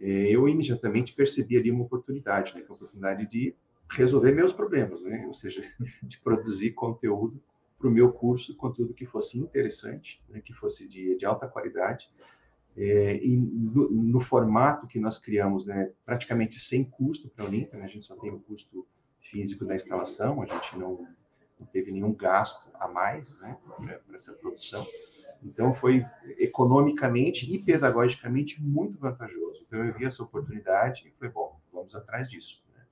eu 0.00 0.48
imediatamente 0.48 1.12
percebi 1.12 1.56
ali 1.56 1.70
uma 1.70 1.84
oportunidade, 1.84 2.54
né, 2.54 2.64
é 2.68 2.72
oportunidade 2.72 3.26
de 3.26 3.54
resolver 3.90 4.32
meus 4.32 4.52
problemas, 4.52 5.02
né, 5.02 5.24
ou 5.26 5.34
seja, 5.34 5.62
de 6.02 6.18
produzir 6.20 6.72
conteúdo 6.72 7.42
para 7.78 7.88
o 7.88 7.90
meu 7.90 8.12
curso, 8.12 8.56
conteúdo 8.56 8.94
que 8.94 9.06
fosse 9.06 9.38
interessante, 9.38 10.22
né, 10.28 10.40
que 10.40 10.52
fosse 10.52 10.88
de, 10.88 11.16
de 11.16 11.24
alta 11.24 11.46
qualidade, 11.46 12.10
é, 12.76 13.16
e 13.24 13.36
no, 13.36 13.90
no, 13.90 14.20
formato 14.20 14.86
que 14.86 15.00
nós 15.00 15.18
criamos, 15.18 15.66
né, 15.66 15.90
praticamente 16.04 16.58
sem 16.58 16.84
custo 16.84 17.28
para 17.28 17.44
a 17.44 17.48
Olimpa, 17.48 17.76
né, 17.76 17.84
a 17.84 17.88
gente 17.88 18.04
só 18.04 18.14
tem 18.16 18.30
o 18.30 18.40
custo 18.40 18.86
físico 19.20 19.64
da 19.64 19.74
instalação, 19.74 20.42
a 20.42 20.46
gente 20.46 20.76
não, 20.76 21.08
não 21.58 21.66
teve 21.66 21.90
nenhum 21.90 22.12
gasto 22.12 22.70
a 22.74 22.86
mais 22.86 23.38
né, 23.40 23.56
para 23.78 24.14
essa 24.14 24.32
produção. 24.34 24.86
Então, 25.42 25.74
foi 25.74 26.04
economicamente 26.38 27.52
e 27.52 27.58
pedagogicamente 27.58 28.62
muito 28.62 28.98
vantajoso. 28.98 29.64
Então, 29.66 29.84
eu 29.84 29.94
vi 29.94 30.04
essa 30.04 30.22
oportunidade 30.22 31.06
e 31.06 31.10
falei, 31.18 31.32
bom, 31.32 31.60
vamos 31.72 31.94
atrás 31.94 32.28
disso. 32.28 32.62
Né? 32.74 32.82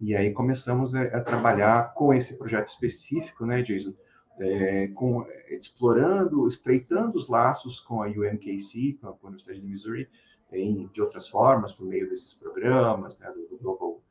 E 0.00 0.16
aí 0.16 0.32
começamos 0.32 0.94
a, 0.94 1.02
a, 1.02 1.20
trabalhar 1.20 1.94
com 1.94 2.12
esse 2.12 2.36
projeto 2.38 2.68
específico, 2.68 3.46
né, 3.46 3.62
Jason? 3.62 3.94
É, 4.38 4.88
com, 4.88 5.26
explorando, 5.48 6.46
estreitando 6.46 7.16
os 7.16 7.26
laços 7.26 7.80
com 7.80 8.02
a 8.02 8.06
UMKC, 8.06 8.98
com 9.00 9.08
a 9.08 9.16
Universidade 9.22 9.60
de 9.60 9.66
Missouri, 9.66 10.10
em, 10.52 10.88
de 10.88 11.00
outras 11.00 11.26
formas, 11.26 11.72
por 11.72 11.86
meio 11.86 12.06
desses 12.08 12.34
programas, 12.34 13.18
né, 13.18 13.30
do, 13.32 13.46
do 13.48 13.56
Global 13.56 14.02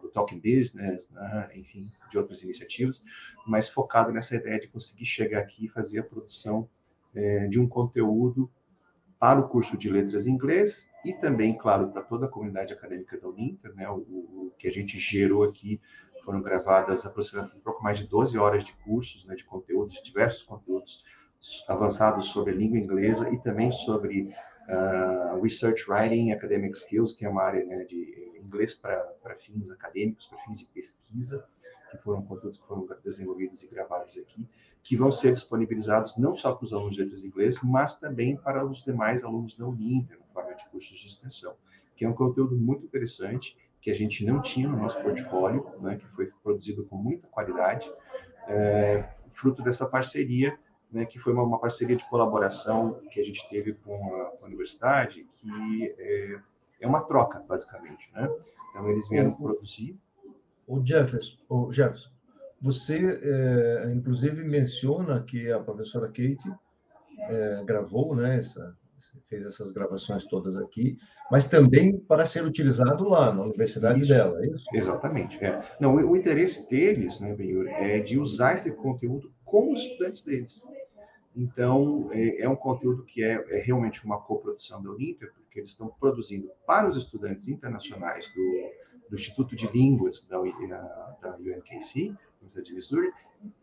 do 0.00 0.08
Talking 0.08 0.40
Business, 0.40 1.10
né, 1.10 1.50
enfim, 1.54 1.90
de 2.10 2.18
outras 2.18 2.42
iniciativas, 2.42 3.04
mas 3.46 3.68
focado 3.68 4.12
nessa 4.12 4.36
ideia 4.36 4.60
de 4.60 4.68
conseguir 4.68 5.04
chegar 5.04 5.40
aqui 5.40 5.66
e 5.66 5.68
fazer 5.68 6.00
a 6.00 6.04
produção 6.04 6.68
é, 7.14 7.46
de 7.46 7.60
um 7.60 7.68
conteúdo 7.68 8.50
para 9.18 9.40
o 9.40 9.48
curso 9.48 9.76
de 9.78 9.88
letras 9.88 10.26
em 10.26 10.32
inglês 10.32 10.90
e 11.04 11.14
também, 11.14 11.56
claro, 11.56 11.88
para 11.88 12.02
toda 12.02 12.26
a 12.26 12.28
comunidade 12.28 12.72
acadêmica 12.72 13.18
da 13.18 13.28
Uninter, 13.28 13.74
né, 13.74 13.88
o, 13.88 13.96
o 13.96 14.52
que 14.58 14.68
a 14.68 14.70
gente 14.70 14.98
gerou 14.98 15.44
aqui 15.44 15.80
foram 16.24 16.42
gravadas 16.42 17.06
aproximadamente 17.06 17.58
um 17.58 17.62
pouco 17.62 17.82
mais 17.82 17.98
de 17.98 18.06
12 18.06 18.38
horas 18.38 18.64
de 18.64 18.72
cursos, 18.78 19.24
né, 19.24 19.34
de 19.34 19.44
conteúdos, 19.44 20.02
diversos 20.02 20.42
conteúdos 20.42 21.04
avançados 21.68 22.26
sobre 22.28 22.52
a 22.52 22.56
língua 22.56 22.78
inglesa 22.78 23.30
e 23.30 23.38
também 23.38 23.70
sobre 23.70 24.34
uh, 24.68 25.40
Research 25.42 25.90
Writing 25.90 26.32
Academic 26.32 26.76
Skills, 26.76 27.12
que 27.12 27.24
é 27.24 27.28
uma 27.28 27.42
área 27.42 27.64
né, 27.64 27.84
de 27.84 28.32
inglês 28.42 28.74
para 28.74 29.36
fins 29.38 29.70
acadêmicos, 29.70 30.26
para 30.26 30.38
fins 30.38 30.58
de 30.58 30.66
pesquisa, 30.66 31.46
que 31.96 32.02
foram 32.02 32.22
conteúdos 32.22 32.58
que 32.58 32.66
foram 32.66 32.86
desenvolvidos 33.02 33.62
e 33.62 33.68
gravados 33.68 34.18
aqui, 34.18 34.46
que 34.82 34.96
vão 34.96 35.10
ser 35.10 35.32
disponibilizados 35.32 36.16
não 36.18 36.34
só 36.34 36.54
para 36.54 36.64
os 36.64 36.72
alunos 36.72 36.94
de 36.94 37.02
letras 37.02 37.24
inglês, 37.24 37.58
mas 37.62 37.98
também 37.98 38.36
para 38.36 38.64
os 38.64 38.82
demais 38.82 39.24
alunos 39.24 39.56
da 39.56 39.66
Uninter, 39.66 40.18
na 40.18 40.26
forma 40.26 40.54
de 40.54 40.64
cursos 40.66 40.98
de 40.98 41.06
extensão, 41.06 41.54
que 41.96 42.04
é 42.04 42.08
um 42.08 42.14
conteúdo 42.14 42.56
muito 42.56 42.84
interessante, 42.84 43.56
que 43.80 43.90
a 43.90 43.94
gente 43.94 44.24
não 44.24 44.40
tinha 44.40 44.68
no 44.68 44.76
nosso 44.76 45.00
portfólio, 45.00 45.66
né, 45.80 45.96
que 45.96 46.06
foi 46.08 46.32
produzido 46.42 46.84
com 46.84 46.96
muita 46.96 47.28
qualidade, 47.28 47.90
é, 48.48 49.08
fruto 49.32 49.62
dessa 49.62 49.86
parceria 49.86 50.58
né, 50.94 51.04
que 51.04 51.18
foi 51.18 51.32
uma, 51.32 51.42
uma, 51.42 51.58
parceria 51.58 51.96
de 51.96 52.08
colaboração 52.08 53.00
que 53.10 53.20
a 53.20 53.24
gente 53.24 53.46
teve 53.48 53.74
com 53.74 54.14
a, 54.14 54.26
com 54.26 54.44
a 54.44 54.46
universidade, 54.46 55.26
que 55.34 55.94
é, 55.98 56.38
é, 56.80 56.86
uma 56.86 57.02
troca, 57.02 57.40
basicamente. 57.40 58.10
Né? 58.12 58.30
Então, 58.70 58.88
eles 58.88 59.08
vieram 59.08 59.30
o, 59.30 59.36
produzir. 59.36 59.98
O 60.66 60.84
Jefferson, 60.84 61.36
o 61.48 61.72
Jefferson 61.72 62.14
você, 62.64 63.20
é, 63.22 63.92
inclusive, 63.92 64.42
menciona 64.42 65.22
que 65.22 65.52
a 65.52 65.60
professora 65.60 66.06
Kate 66.06 66.50
é, 67.28 67.62
gravou, 67.62 68.16
né, 68.16 68.38
essa, 68.38 68.74
fez 69.28 69.44
essas 69.44 69.70
gravações 69.70 70.24
todas 70.24 70.56
aqui, 70.56 70.96
mas 71.30 71.46
também 71.46 71.98
para 71.98 72.24
ser 72.24 72.42
utilizado 72.42 73.06
lá 73.06 73.30
na 73.34 73.42
universidade 73.42 74.02
isso, 74.02 74.08
dela, 74.08 74.42
é 74.42 74.48
isso? 74.48 74.64
Exatamente. 74.72 75.44
É. 75.44 75.62
Não, 75.78 75.94
o, 75.94 76.12
o 76.12 76.16
interesse 76.16 76.66
deles, 76.66 77.20
né, 77.20 77.34
Benhur, 77.34 77.68
é 77.68 78.00
de 78.00 78.18
usar 78.18 78.54
esse 78.54 78.72
conteúdo 78.72 79.30
com 79.44 79.70
os 79.70 79.80
estudantes 79.80 80.22
deles. 80.22 80.62
Então, 81.36 82.08
é, 82.12 82.44
é 82.44 82.48
um 82.48 82.56
conteúdo 82.56 83.04
que 83.04 83.22
é, 83.22 83.44
é, 83.50 83.60
realmente 83.60 84.02
uma 84.06 84.22
coprodução 84.22 84.82
da 84.82 84.88
Olímpia, 84.88 85.28
porque 85.34 85.60
eles 85.60 85.72
estão 85.72 85.88
produzindo 86.00 86.50
para 86.66 86.88
os 86.88 86.96
estudantes 86.96 87.48
internacionais 87.48 88.26
do, 88.28 88.70
do 89.08 89.14
Instituto 89.14 89.54
de 89.54 89.66
Línguas 89.68 90.22
da, 90.22 90.38
da 91.20 91.36
UNKC, 91.36 92.14
Universidade 92.40 92.68
de 92.68 92.74
Missouri, 92.74 93.12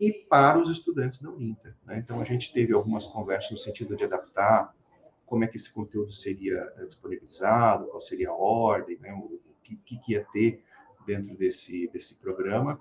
e 0.00 0.12
para 0.12 0.60
os 0.60 0.70
estudantes 0.70 1.20
da 1.20 1.30
Uninter. 1.30 1.74
Né? 1.84 1.98
Então, 1.98 2.20
a 2.20 2.24
gente 2.24 2.52
teve 2.52 2.72
algumas 2.72 3.06
conversas 3.06 3.50
no 3.50 3.58
sentido 3.58 3.96
de 3.96 4.04
adaptar 4.04 4.74
como 5.26 5.44
é 5.44 5.46
que 5.46 5.56
esse 5.56 5.72
conteúdo 5.72 6.12
seria 6.12 6.72
eh, 6.76 6.84
disponibilizado, 6.84 7.86
qual 7.86 8.00
seria 8.00 8.28
a 8.28 8.34
ordem, 8.34 8.98
né? 8.98 9.12
o 9.14 9.40
que, 9.62 9.96
que 9.96 10.12
ia 10.12 10.24
ter 10.32 10.62
dentro 11.06 11.34
desse, 11.36 11.88
desse 11.88 12.20
programa. 12.20 12.80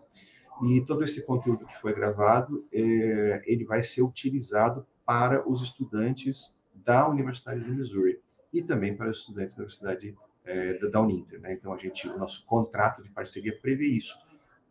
E 0.64 0.82
todo 0.82 1.04
esse 1.04 1.26
conteúdo 1.26 1.66
que 1.66 1.80
foi 1.82 1.94
gravado, 1.94 2.66
é, 2.72 3.42
ele 3.46 3.66
vai 3.66 3.82
ser 3.82 4.02
utilizado 4.02 4.86
para 5.06 5.48
os 5.50 5.62
estudantes 5.62 6.60
da 6.76 7.08
Universidade 7.08 7.64
de 7.64 7.72
Missouri 7.72 8.20
e 8.54 8.62
também 8.62 8.96
para 8.96 9.10
os 9.10 9.20
estudantes 9.20 9.56
da 9.56 9.64
Universidade 9.64 10.16
é, 10.46 10.74
da 10.90 11.02
Uninter. 11.02 11.40
Né? 11.40 11.54
Então, 11.54 11.74
a 11.74 11.78
gente, 11.78 12.08
o 12.08 12.18
nosso 12.18 12.46
contrato 12.46 13.04
de 13.04 13.10
parceria 13.10 13.58
prevê 13.60 13.88
isso. 13.88 14.18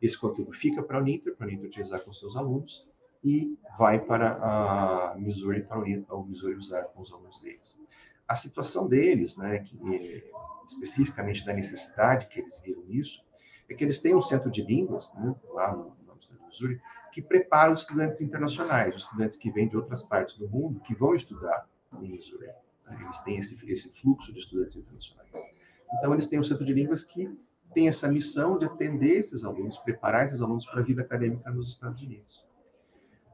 Esse 0.00 0.18
conteúdo 0.18 0.52
fica 0.52 0.82
para 0.82 0.98
a 0.98 1.00
Uninter, 1.00 1.36
para 1.36 1.46
a 1.46 1.48
Uninter 1.48 1.66
utilizar 1.66 2.00
com 2.02 2.12
seus 2.12 2.36
alunos, 2.36 2.88
e 3.22 3.58
vai 3.78 3.98
para 4.00 4.32
a 4.32 5.14
Missouri, 5.18 5.62
para 5.62 5.78
o 5.78 6.24
Missouri 6.24 6.54
usar 6.54 6.84
com 6.84 7.02
os 7.02 7.12
alunos 7.12 7.38
deles. 7.40 7.80
A 8.26 8.34
situação 8.36 8.88
deles, 8.88 9.36
né, 9.36 9.58
que, 9.58 10.24
especificamente 10.66 11.44
da 11.44 11.52
necessidade 11.52 12.28
que 12.28 12.40
eles 12.40 12.60
viram 12.62 12.82
nisso, 12.84 13.22
é 13.68 13.74
que 13.74 13.84
eles 13.84 13.98
têm 13.98 14.14
um 14.14 14.22
centro 14.22 14.50
de 14.50 14.62
línguas, 14.62 15.12
né, 15.14 15.34
lá 15.52 15.76
no, 15.76 15.96
no 16.06 16.16
estado 16.18 16.38
do 16.38 16.46
Missouri, 16.46 16.80
que 17.12 17.20
prepara 17.20 17.72
os 17.72 17.80
estudantes 17.80 18.20
internacionais, 18.20 18.94
os 18.94 19.02
estudantes 19.02 19.36
que 19.36 19.50
vêm 19.50 19.68
de 19.68 19.76
outras 19.76 20.02
partes 20.02 20.36
do 20.36 20.48
mundo, 20.48 20.80
que 20.80 20.94
vão 20.94 21.14
estudar 21.14 21.68
em 22.00 22.08
Missouri. 22.08 22.46
Né, 22.86 22.98
eles 23.02 23.18
têm 23.20 23.36
esse, 23.36 23.70
esse 23.70 24.00
fluxo 24.00 24.32
de 24.32 24.38
estudantes 24.38 24.76
internacionais. 24.76 25.49
Então, 25.94 26.12
eles 26.12 26.28
têm 26.28 26.38
um 26.38 26.44
centro 26.44 26.64
de 26.64 26.72
línguas 26.72 27.04
que 27.04 27.28
tem 27.72 27.88
essa 27.88 28.08
missão 28.08 28.58
de 28.58 28.66
atender 28.66 29.18
esses 29.18 29.44
alunos, 29.44 29.76
preparar 29.78 30.26
esses 30.26 30.40
alunos 30.40 30.66
para 30.66 30.80
a 30.80 30.82
vida 30.82 31.02
acadêmica 31.02 31.50
nos 31.50 31.68
Estados 31.68 32.02
Unidos. 32.02 32.46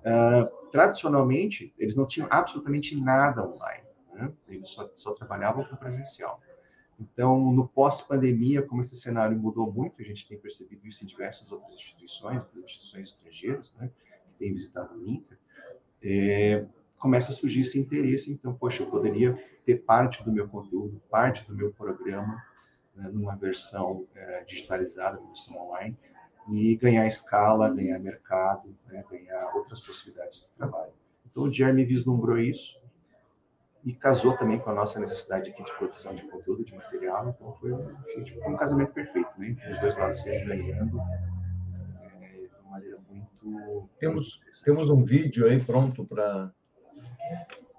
Uh, 0.00 0.70
tradicionalmente, 0.70 1.75
eles 1.78 1.96
não 1.96 2.06
tinham 2.06 2.28
absolutamente 2.30 2.98
nada 3.00 3.44
online, 3.44 3.88
né? 4.14 4.32
eles 4.46 4.68
só, 4.68 4.88
só 4.94 5.12
trabalhavam 5.12 5.64
com 5.64 5.75
presencial. 5.75 6.40
Então, 6.98 7.52
no 7.52 7.66
pós-pandemia, 7.68 8.62
como 8.62 8.80
esse 8.80 8.96
cenário 8.96 9.36
mudou 9.36 9.70
muito, 9.70 10.00
a 10.00 10.04
gente 10.04 10.26
tem 10.26 10.38
percebido 10.38 10.86
isso 10.86 11.04
em 11.04 11.06
diversas 11.06 11.52
outras 11.52 11.75
instituições, 11.75 12.42
instituições 12.54 13.08
estrangeiras, 13.10 13.75
né, 13.78 13.90
que 14.26 14.38
têm 14.38 14.52
visitado 14.52 14.96
o 14.96 15.06
Inter, 15.06 15.36
é, 16.02 16.64
começa 16.98 17.32
a 17.32 17.34
surgir 17.34 17.60
esse 17.60 17.78
interesse. 17.78 18.32
Então, 18.32 18.54
poxa, 18.54 18.82
eu 18.82 18.86
poderia 18.86 19.36
ter 19.66 19.82
parte 19.82 20.23
do 20.23 20.32
meu 20.32 20.49
conteúdo, 20.49 21.02
parte 21.11 21.44
do 21.46 21.54
meu 21.54 21.73
programa, 21.73 22.40
né, 22.94 23.11
numa 23.12 23.35
versão 23.35 24.06
é, 24.14 24.44
digitalizada, 24.44 25.18
versão 25.18 25.58
online, 25.58 25.99
e 26.49 26.76
ganhar 26.76 27.04
escala, 27.06 27.68
ganhar 27.75 27.99
mercado, 27.99 28.73
né, 28.87 29.04
ganhar 29.11 29.54
outras 29.56 29.80
possibilidades 29.80 30.42
de 30.42 30.49
trabalho. 30.56 30.92
Então, 31.28 31.42
o 31.42 31.52
Jeremy 31.52 31.85
vislumbrou 31.85 32.38
isso 32.38 32.80
e 33.85 33.92
casou 33.92 34.37
também 34.37 34.58
com 34.61 34.70
a 34.70 34.75
nossa 34.75 35.00
necessidade 35.00 35.50
aqui 35.50 35.64
de 35.64 35.73
produção 35.75 36.14
de 36.14 36.23
conteúdo, 36.23 36.64
de 36.64 36.75
material. 36.75 37.28
Então, 37.28 37.52
foi 37.54 37.73
enfim, 37.73 38.23
tipo, 38.23 38.49
um 38.49 38.56
casamento 38.56 38.92
perfeito, 38.92 39.30
né? 39.37 39.56
Os 39.73 39.80
dois 39.80 39.96
lados 39.96 40.23
se 40.23 40.44
ganhando 40.44 41.00
é, 42.20 42.46
de 42.46 42.50
uma 42.62 42.70
maneira 42.70 42.99
muito. 43.11 43.90
Temos, 43.99 44.40
temos 44.64 44.88
um 44.88 45.04
vídeo 45.04 45.46
aí 45.46 45.61
pronto 45.61 46.04
para 46.04 46.52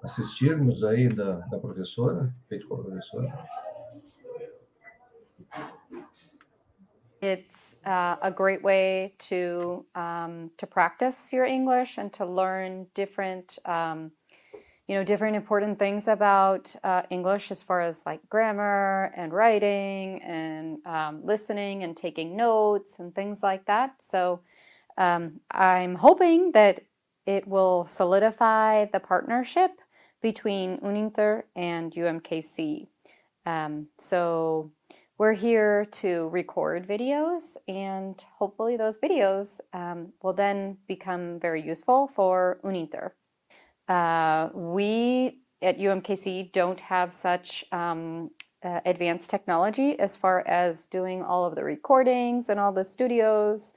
assistirmos 0.07 0.83
aí 0.83 1.09
da, 1.09 1.39
da 1.51 1.59
professora, 1.59 2.33
feito 2.47 2.67
com 2.67 2.75
a 2.75 2.83
professora. 2.83 3.45
It's 7.21 7.77
uh, 7.85 8.15
a 8.21 8.31
great 8.31 8.63
way 8.63 9.13
to 9.29 9.85
um, 9.95 10.51
to 10.57 10.67
practice 10.67 11.33
your 11.33 11.45
English 11.45 11.97
and 11.97 12.11
to 12.13 12.25
learn 12.25 12.87
different 12.93 13.57
um, 13.65 14.11
you 14.87 14.95
know 14.95 15.03
different 15.03 15.35
important 15.35 15.79
things 15.79 16.07
about 16.07 16.75
uh, 16.83 17.01
English 17.09 17.51
as 17.51 17.63
far 17.63 17.81
as 17.81 18.05
like 18.05 18.21
grammar 18.29 19.11
and 19.17 19.33
writing 19.33 20.21
and 20.21 20.85
um, 20.85 21.25
listening 21.25 21.83
and 21.83 21.97
taking 21.97 22.37
notes 22.37 22.99
and 22.99 23.13
things 23.15 23.41
like 23.41 23.65
that. 23.65 23.95
So 23.99 24.41
um, 24.97 25.39
I'm 25.49 25.95
hoping 25.95 26.51
that 26.51 26.83
it 27.25 27.47
will 27.47 27.85
solidify 27.85 28.85
the 28.85 28.99
partnership 28.99 29.71
between 30.21 30.79
Uninter 30.79 31.43
and 31.55 31.91
UMKC. 31.93 32.87
Um, 33.45 33.87
so 33.97 34.71
we're 35.17 35.33
here 35.33 35.85
to 35.93 36.27
record 36.29 36.87
videos, 36.87 37.57
and 37.67 38.23
hopefully, 38.37 38.77
those 38.77 38.97
videos 38.97 39.59
um, 39.73 40.13
will 40.21 40.33
then 40.33 40.77
become 40.87 41.39
very 41.39 41.61
useful 41.61 42.07
for 42.07 42.59
Uninter. 42.63 43.11
Uh, 43.87 44.49
we 44.53 45.39
at 45.61 45.79
UMKC 45.79 46.51
don't 46.51 46.79
have 46.81 47.13
such 47.13 47.65
um, 47.71 48.29
uh, 48.63 48.81
advanced 48.85 49.29
technology 49.29 49.97
as 49.99 50.15
far 50.15 50.45
as 50.47 50.85
doing 50.85 51.23
all 51.23 51.45
of 51.45 51.55
the 51.55 51.63
recordings 51.63 52.49
and 52.49 52.59
all 52.59 52.71
the 52.71 52.83
studios. 52.83 53.73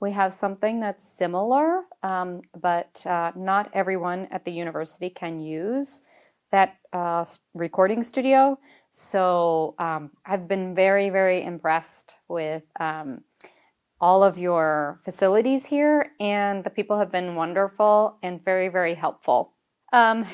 We 0.00 0.12
have 0.12 0.34
something 0.34 0.80
that's 0.80 1.06
similar, 1.06 1.82
um, 2.02 2.42
but 2.60 3.04
uh, 3.06 3.32
not 3.34 3.70
everyone 3.72 4.28
at 4.30 4.44
the 4.44 4.52
university 4.52 5.08
can 5.08 5.40
use 5.40 6.02
that 6.50 6.76
uh, 6.92 7.24
recording 7.54 8.02
studio. 8.02 8.58
So 8.90 9.74
um, 9.78 10.10
I've 10.24 10.46
been 10.46 10.74
very, 10.74 11.10
very 11.10 11.42
impressed 11.42 12.16
with 12.28 12.62
um, 12.78 13.22
all 14.00 14.22
of 14.22 14.36
your 14.36 15.00
facilities 15.04 15.66
here, 15.66 16.12
and 16.20 16.62
the 16.62 16.70
people 16.70 16.98
have 16.98 17.10
been 17.10 17.34
wonderful 17.34 18.18
and 18.22 18.44
very, 18.44 18.68
very 18.68 18.94
helpful. 18.94 19.54
Um, 19.92 20.26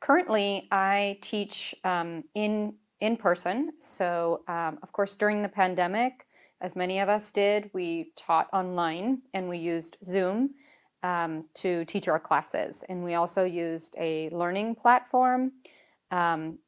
currently, 0.00 0.68
I 0.70 1.18
teach 1.20 1.74
um, 1.84 2.24
in 2.34 2.74
in 3.00 3.16
person. 3.16 3.70
So, 3.80 4.42
um, 4.48 4.78
of 4.82 4.92
course, 4.92 5.14
during 5.16 5.42
the 5.42 5.48
pandemic, 5.48 6.26
as 6.60 6.74
many 6.74 6.98
of 6.98 7.08
us 7.08 7.30
did, 7.30 7.70
we 7.72 8.12
taught 8.16 8.48
online 8.52 9.22
and 9.34 9.48
we 9.48 9.58
used 9.58 9.96
Zoom 10.02 10.50
um, 11.02 11.44
to 11.54 11.84
teach 11.84 12.08
our 12.08 12.18
classes. 12.18 12.84
And 12.88 13.04
we 13.04 13.14
also 13.14 13.44
used 13.44 13.96
a 13.98 14.28
learning 14.30 14.74
platform 14.74 15.52
um, 16.10 16.58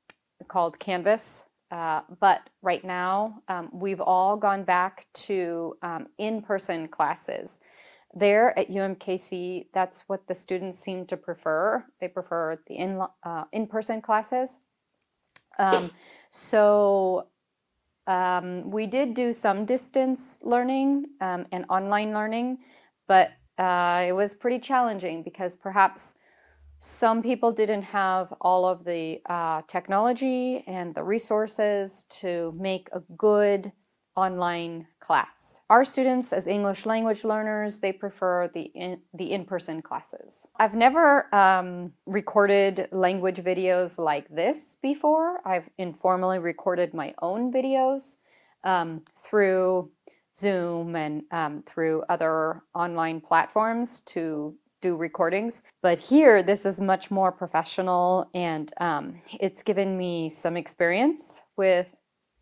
called 0.49 0.79
Canvas. 0.79 1.45
Uh, 1.71 2.03
but 2.21 2.51
right 2.63 2.85
now, 2.85 3.43
um, 3.49 3.69
we've 3.73 4.01
all 4.01 4.37
gone 4.37 4.65
back 4.65 5.07
to 5.15 5.77
um, 5.83 6.07
in 6.19 6.43
person 6.43 6.89
classes. 6.89 7.61
There 8.13 8.59
at 8.59 8.71
UMKC, 8.71 9.67
that's 9.73 10.03
what 10.09 10.27
the 10.27 10.35
students 10.35 10.79
seem 10.79 11.07
to 11.07 11.17
prefer. 11.17 11.85
They 12.01 12.09
prefer 12.09 12.61
the 12.67 12.75
in 12.75 13.01
uh, 13.23 13.45
person 13.69 14.03
classes. 14.03 14.59
Um, 15.61 15.91
so 16.31 17.27
um, 18.11 18.69
we 18.69 18.87
did 18.87 19.15
do 19.15 19.33
some 19.33 19.65
distance 19.65 20.41
learning 20.43 21.07
um, 21.21 21.47
and 21.53 21.65
online 21.69 22.13
learning, 22.13 22.59
but 23.07 23.31
uh, 23.57 24.05
it 24.09 24.13
was 24.13 24.35
pretty 24.35 24.59
challenging 24.59 25.23
because 25.23 25.55
perhaps 25.55 26.15
some 26.81 27.23
people 27.23 27.53
didn't 27.53 27.83
have 27.83 28.33
all 28.41 28.67
of 28.67 28.83
the 28.85 29.21
uh, 29.27 29.63
technology 29.69 30.65
and 30.67 30.93
the 30.95 31.05
resources 31.05 32.05
to 32.11 32.53
make 32.59 32.89
a 32.93 33.01
good 33.17 33.71
online 34.27 34.87
class. 35.01 35.61
Our 35.69 35.85
students, 35.85 36.33
as 36.33 36.47
English 36.47 36.87
language 36.87 37.25
learners, 37.25 37.81
they 37.81 37.93
prefer 37.93 38.49
the 38.55 38.65
in, 38.75 39.01
the 39.21 39.33
in-person 39.33 39.83
classes. 39.83 40.47
I've 40.63 40.77
never 40.87 41.35
um, 41.35 41.93
recorded 42.07 42.89
language 42.93 43.41
videos 43.53 43.99
like 43.99 44.27
this 44.29 44.77
before. 44.83 45.41
I've 45.45 45.69
informally 45.79 46.39
recorded 46.39 46.95
my 46.95 47.15
own 47.21 47.53
videos 47.53 48.19
um, 48.63 49.03
through 49.17 49.91
Zoom 50.37 50.95
and 50.95 51.23
um, 51.33 51.65
through 51.67 52.05
other 52.09 52.63
online 52.75 53.21
platforms 53.21 54.01
to 54.15 54.55
do 54.81 54.97
recordings. 54.97 55.63
But 55.83 55.99
here, 55.99 56.43
this 56.43 56.65
is 56.65 56.81
much 56.81 57.11
more 57.11 57.33
professional, 57.33 58.31
and 58.33 58.73
um, 58.81 59.21
it's 59.41 59.63
given 59.63 59.99
me 59.99 60.31
some 60.31 60.57
experience 60.57 61.43
with 61.57 61.89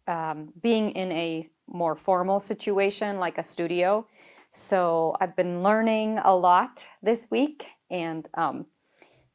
um, 0.07 0.53
being 0.63 0.91
in 0.93 1.13
a 1.13 1.49
more 1.69 1.95
formal 1.95 2.41
situation 2.41 3.19
like 3.19 3.39
a 3.39 3.43
studio. 3.43 4.07
So 4.51 5.15
I've 5.21 5.37
been 5.37 5.63
learning 5.63 6.19
a 6.25 6.35
lot 6.35 6.87
this 7.03 7.27
week 7.31 7.67
and 7.91 8.29
um, 8.35 8.67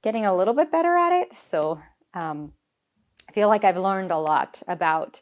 getting 0.02 0.26
a 0.26 0.36
little 0.36 0.54
bit 0.54 0.72
better 0.72 0.96
at 0.96 1.22
it. 1.22 1.34
So 1.34 1.80
um, 2.14 2.54
I 3.30 3.32
feel 3.34 3.48
like 3.48 3.64
I've 3.64 3.78
learned 3.78 4.12
a 4.12 4.18
lot 4.18 4.62
about 4.68 5.22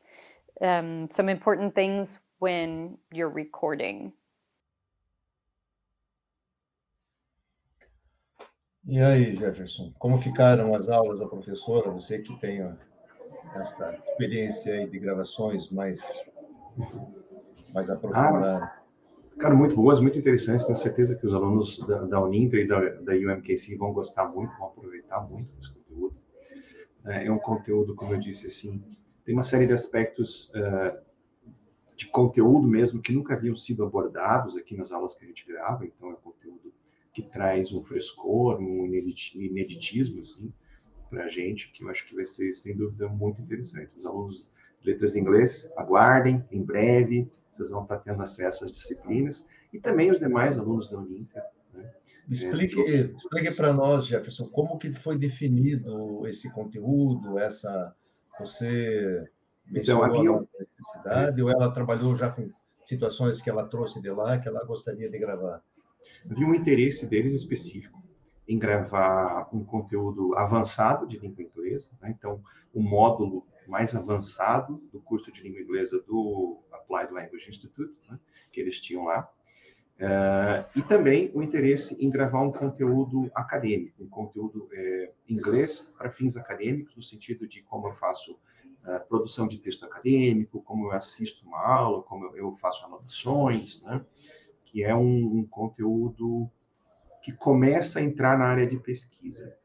um, 0.61 1.07
some 1.09 1.29
important 1.29 1.75
things 1.75 2.19
when 2.39 2.97
you're 3.11 3.29
recording 3.29 4.13
E 8.87 8.99
aí, 8.99 9.35
Jefferson, 9.35 9.93
como 9.99 10.17
ficaram 10.17 10.73
as 10.73 10.89
aulas 10.89 11.19
da 11.19 11.27
professora? 11.27 11.91
Você 11.91 12.19
que 12.19 12.35
tem 12.39 12.61
essa 13.55 13.93
experiência 14.07 14.73
aí 14.73 14.89
de 14.89 14.97
gravações 14.97 15.69
mais, 15.69 16.25
mais 17.73 17.89
aprofundadas. 17.89 18.43
Ah, 18.43 18.81
cara, 19.37 19.55
muito 19.55 19.75
boas, 19.75 19.99
muito 19.99 20.17
interessantes. 20.17 20.65
Tenho 20.65 20.77
certeza 20.77 21.15
que 21.15 21.25
os 21.25 21.33
alunos 21.33 21.77
da, 21.87 22.03
da 22.03 22.23
Uninter 22.23 22.65
e 22.65 22.67
da, 22.67 22.79
da 22.79 23.13
UMKC 23.13 23.77
vão 23.77 23.93
gostar 23.93 24.27
muito, 24.27 24.55
vão 24.57 24.67
aproveitar 24.67 25.21
muito 25.21 25.51
esse 25.59 25.73
conteúdo. 25.73 26.15
É, 27.05 27.27
é 27.27 27.31
um 27.31 27.39
conteúdo, 27.39 27.95
como 27.95 28.13
eu 28.13 28.19
disse, 28.19 28.47
assim, 28.47 28.83
tem 29.25 29.33
uma 29.33 29.43
série 29.43 29.65
de 29.65 29.73
aspectos 29.73 30.51
uh, 30.55 30.97
de 31.95 32.07
conteúdo 32.07 32.67
mesmo 32.67 33.01
que 33.01 33.13
nunca 33.13 33.33
haviam 33.33 33.55
sido 33.55 33.83
abordados 33.83 34.57
aqui 34.57 34.75
nas 34.75 34.91
aulas 34.91 35.15
que 35.15 35.25
a 35.25 35.27
gente 35.27 35.45
grava. 35.47 35.85
Então, 35.85 36.09
é 36.09 36.13
um 36.13 36.17
conteúdo 36.17 36.73
que 37.13 37.21
traz 37.21 37.71
um 37.73 37.83
frescor, 37.83 38.59
um 38.59 38.85
ineditismo, 38.85 40.19
assim, 40.19 40.53
para 41.09 41.25
a 41.25 41.29
gente, 41.29 41.71
que 41.71 41.83
eu 41.83 41.89
acho 41.89 42.07
que 42.07 42.15
vai 42.15 42.23
ser, 42.23 42.51
sem 42.53 42.75
dúvida, 42.75 43.07
muito 43.09 43.41
interessante. 43.41 43.91
Os 43.97 44.05
alunos 44.05 44.49
letras 44.83 45.15
em 45.15 45.21
inglês, 45.21 45.71
aguardem, 45.77 46.43
em 46.51 46.61
breve, 46.61 47.29
vocês 47.51 47.69
vão 47.69 47.83
estar 47.83 47.97
tendo 47.99 48.21
acesso 48.21 48.65
às 48.65 48.71
disciplinas, 48.71 49.47
e 49.71 49.79
também 49.79 50.11
os 50.11 50.19
demais 50.19 50.57
alunos 50.57 50.89
da 50.89 50.97
Uninter. 50.97 51.43
Né? 51.73 51.89
Explique, 52.29 52.81
é, 52.81 53.01
explique 53.15 53.51
para 53.51 53.73
nós, 53.73 54.07
Jefferson, 54.07 54.47
como 54.47 54.77
que 54.77 54.93
foi 54.93 55.17
definido 55.17 56.27
esse 56.27 56.49
conteúdo, 56.49 57.37
essa... 57.37 57.95
Você 58.39 59.29
então, 59.69 60.03
havia 60.03 60.31
uma 60.31 60.47
necessidade, 60.59 61.41
ou 61.41 61.49
ela 61.49 61.71
trabalhou 61.71 62.15
já 62.15 62.29
com 62.29 62.49
situações 62.83 63.41
que 63.41 63.49
ela 63.49 63.65
trouxe 63.67 64.01
de 64.01 64.09
lá, 64.09 64.37
que 64.39 64.47
ela 64.47 64.63
gostaria 64.65 65.09
de 65.09 65.19
gravar? 65.19 65.61
Havia 66.29 66.47
um 66.47 66.55
interesse 66.55 67.07
deles 67.07 67.33
específico 67.33 68.01
em 68.47 68.57
gravar 68.57 69.47
um 69.53 69.63
conteúdo 69.63 70.35
avançado 70.35 71.07
de 71.07 71.17
língua 71.17 71.43
inglesa, 71.43 71.91
né? 72.01 72.13
então, 72.17 72.41
o 72.73 72.81
módulo 72.81 73.45
mais 73.71 73.95
avançado 73.95 74.83
do 74.91 74.99
curso 74.99 75.31
de 75.31 75.41
língua 75.41 75.61
inglesa 75.61 76.01
do 76.01 76.59
Applied 76.73 77.13
Language 77.13 77.49
Institute, 77.49 77.95
né, 78.09 78.19
que 78.51 78.59
eles 78.59 78.81
tinham 78.81 79.05
lá. 79.05 79.31
Uh, 79.97 80.67
e 80.75 80.81
também 80.81 81.31
o 81.33 81.41
interesse 81.41 81.95
em 82.03 82.09
gravar 82.09 82.41
um 82.41 82.51
conteúdo 82.51 83.31
acadêmico, 83.33 84.03
um 84.03 84.09
conteúdo 84.09 84.67
é, 84.73 85.13
inglês 85.29 85.79
para 85.95 86.09
fins 86.09 86.35
acadêmicos, 86.35 86.95
no 86.95 87.03
sentido 87.03 87.47
de 87.47 87.61
como 87.61 87.87
eu 87.87 87.93
faço 87.93 88.33
uh, 88.33 89.07
produção 89.07 89.47
de 89.47 89.59
texto 89.59 89.85
acadêmico, 89.85 90.61
como 90.63 90.87
eu 90.87 90.91
assisto 90.91 91.47
uma 91.47 91.59
aula, 91.59 92.01
como 92.03 92.35
eu 92.35 92.57
faço 92.57 92.83
anotações, 92.85 93.81
né? 93.83 94.03
que 94.65 94.83
é 94.83 94.93
um, 94.93 95.37
um 95.37 95.45
conteúdo 95.45 96.49
que 97.21 97.31
começa 97.31 97.99
a 97.99 98.01
entrar 98.01 98.37
na 98.37 98.45
área 98.45 98.65
de 98.65 98.77
pesquisa. 98.77 99.55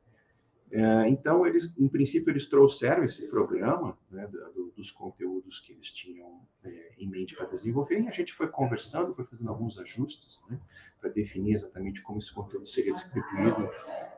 É, 0.71 1.09
então, 1.09 1.47
eles, 1.47 1.79
em 1.79 1.89
princípio, 1.89 2.31
eles 2.31 2.49
trouxeram 2.49 3.05
esse 3.05 3.29
programa 3.29 3.97
né, 4.11 4.27
do, 4.27 4.73
dos 4.77 4.91
conteúdos 4.91 5.61
que 5.61 5.73
eles 5.73 5.91
tinham 5.93 6.41
é, 6.65 6.93
em 6.99 7.09
mente 7.09 7.37
para 7.37 7.47
desenvolver, 7.47 8.01
e 8.01 8.09
a 8.09 8.11
gente 8.11 8.33
foi 8.33 8.49
conversando, 8.49 9.15
foi 9.15 9.25
fazendo 9.25 9.49
alguns 9.51 9.79
ajustes 9.79 10.43
né, 10.51 10.59
para 11.01 11.11
definir 11.11 11.53
exatamente 11.53 12.03
como 12.03 12.19
esse 12.19 12.35
conteúdo 12.35 12.67
seria 12.67 12.93
distribuído 12.93 13.69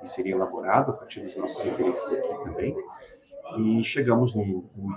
e 0.02 0.06
seria 0.06 0.32
elaborado 0.32 0.90
a 0.90 0.94
partir 0.94 1.20
dos 1.20 1.36
nossos 1.36 1.64
interesses 1.64 2.12
aqui 2.12 2.44
também. 2.44 2.76
E 3.58 3.84
chegamos 3.84 4.34
num, 4.34 4.68
num 4.76 4.90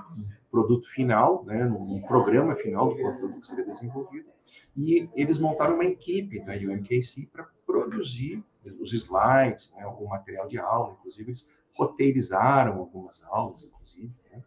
produto 0.49 0.89
final, 0.89 1.43
né, 1.45 1.65
num 1.65 2.01
programa 2.01 2.55
final 2.55 2.89
do 2.89 3.01
conteúdo 3.01 3.39
que 3.39 3.47
seria 3.47 3.65
desenvolvido, 3.65 4.29
e 4.75 5.09
eles 5.15 5.37
montaram 5.37 5.75
uma 5.75 5.85
equipe 5.85 6.39
da 6.45 6.53
UMKC 6.53 7.27
para 7.31 7.49
produzir 7.65 8.43
os 8.79 8.93
slides, 8.93 9.73
né, 9.75 9.85
o 9.85 10.07
material 10.07 10.47
de 10.47 10.59
aula, 10.59 10.93
inclusive 10.93 11.29
eles 11.29 11.51
roteirizaram 11.73 12.77
algumas 12.77 13.23
aulas, 13.23 13.63
inclusive, 13.63 14.13
né, 14.29 14.43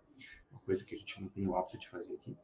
uma 0.51 0.61
coisa 0.61 0.85
que 0.85 0.95
a 0.95 0.99
gente 0.99 1.21
não 1.21 1.29
tem 1.29 1.47
o 1.47 1.57
hábito 1.57 1.79
de 1.79 1.89
fazer 1.89 2.15
aqui. 2.15 2.37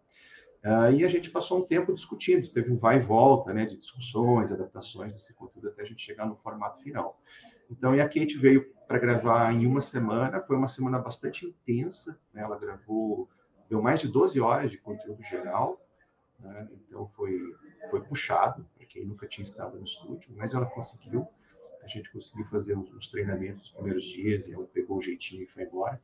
Uh, 0.63 0.93
e 0.93 1.05
a 1.05 1.09
gente 1.09 1.31
passou 1.31 1.59
um 1.59 1.65
tempo 1.65 1.93
discutindo, 1.95 2.47
teve 2.53 2.71
um 2.71 2.77
vai 2.77 2.99
e 2.99 3.01
volta, 3.01 3.53
né, 3.53 3.65
de 3.65 3.77
discussões, 3.77 4.53
adaptações 4.53 5.15
desse 5.15 5.33
conteúdo 5.33 5.69
até 5.69 5.81
a 5.83 5.85
gente 5.87 6.03
chegar 6.03 6.27
no 6.27 6.37
formato 6.37 6.83
final. 6.83 7.19
Então, 7.71 7.95
e 7.95 8.01
a 8.01 8.05
Kate 8.05 8.37
veio 8.37 8.71
para 8.87 8.99
gravar 8.99 9.55
em 9.55 9.67
uma 9.67 9.81
semana, 9.81 10.41
foi 10.43 10.57
uma 10.57 10.69
semana 10.69 10.99
bastante 10.99 11.47
intensa, 11.47 12.21
né, 12.33 12.43
ela 12.43 12.59
gravou, 12.59 13.29
deu 13.71 13.81
mais 13.81 14.01
de 14.01 14.09
12 14.09 14.39
horas 14.39 14.71
de 14.71 14.77
conteúdo 14.77 15.23
geral, 15.23 15.81
né, 16.39 16.69
então 16.75 17.09
foi, 17.17 17.41
foi 17.89 18.03
puxado, 18.03 18.69
para 18.77 18.85
quem 18.85 19.07
nunca 19.07 19.27
tinha 19.27 19.45
estado 19.45 19.79
no 19.79 19.85
estúdio, 19.85 20.31
mas 20.37 20.53
ela 20.53 20.67
conseguiu, 20.67 21.27
a 21.83 21.89
gente 21.89 22.11
conseguiu 22.13 22.47
fazer 22.47 22.77
os 22.77 23.09
treinamentos 23.09 23.61
nos 23.61 23.71
primeiros 23.71 24.05
dias 24.05 24.49
e 24.49 24.55
ela 24.55 24.67
pegou 24.67 24.99
o 24.99 25.03
jeitinho 25.03 25.43
e 25.43 25.47
foi 25.47 25.65
embora. 25.65 26.01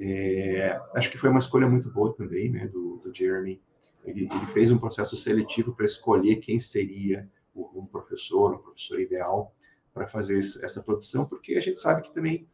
É, 0.00 0.80
acho 0.94 1.10
que 1.10 1.18
foi 1.18 1.30
uma 1.30 1.38
escolha 1.38 1.68
muito 1.68 1.90
boa 1.90 2.14
também, 2.14 2.50
né, 2.50 2.68
do, 2.68 2.98
do 2.98 3.12
Jeremy. 3.12 3.60
Ele, 4.04 4.28
ele, 4.30 4.46
fez 4.52 4.70
um 4.70 4.78
processo 4.78 5.16
seletivo 5.16 5.74
para 5.74 5.84
escolher 5.84 6.36
quem 6.36 6.60
seria 6.60 7.28
um 7.54 7.84
professor, 7.84 8.54
um 8.54 8.58
professor 8.58 9.00
ideal 9.00 9.52
para 9.92 10.06
fazer 10.06 10.38
essa 10.38 10.82
produção, 10.82 11.26
porque 11.26 11.54
a 11.54 11.60
gente 11.60 11.80
sabe 11.80 12.02
que 12.02 12.14
também, 12.14 12.46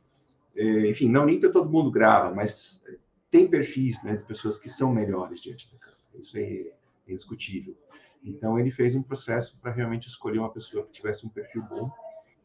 é, 0.57 0.89
enfim, 0.89 1.09
não 1.09 1.27
nem 1.27 1.39
todo 1.39 1.69
mundo 1.69 1.91
grava, 1.91 2.35
mas 2.35 2.85
tem 3.31 3.47
perfis, 3.47 4.03
né, 4.03 4.17
de 4.17 4.25
pessoas 4.25 4.57
que 4.57 4.69
são 4.69 4.93
melhores 4.93 5.41
diante 5.41 5.71
da 5.71 5.79
câmera. 5.79 6.01
Isso 6.19 6.39
é 6.39 6.73
indiscutível. 7.07 7.77
Então 8.25 8.59
ele 8.59 8.71
fez 8.71 8.95
um 8.95 9.03
processo 9.03 9.59
para 9.61 9.71
realmente 9.71 10.09
escolher 10.09 10.39
uma 10.39 10.51
pessoa 10.51 10.87
que 10.87 10.93
tivesse 10.93 11.27
um 11.27 11.29
perfil 11.29 11.63
bom 11.63 11.91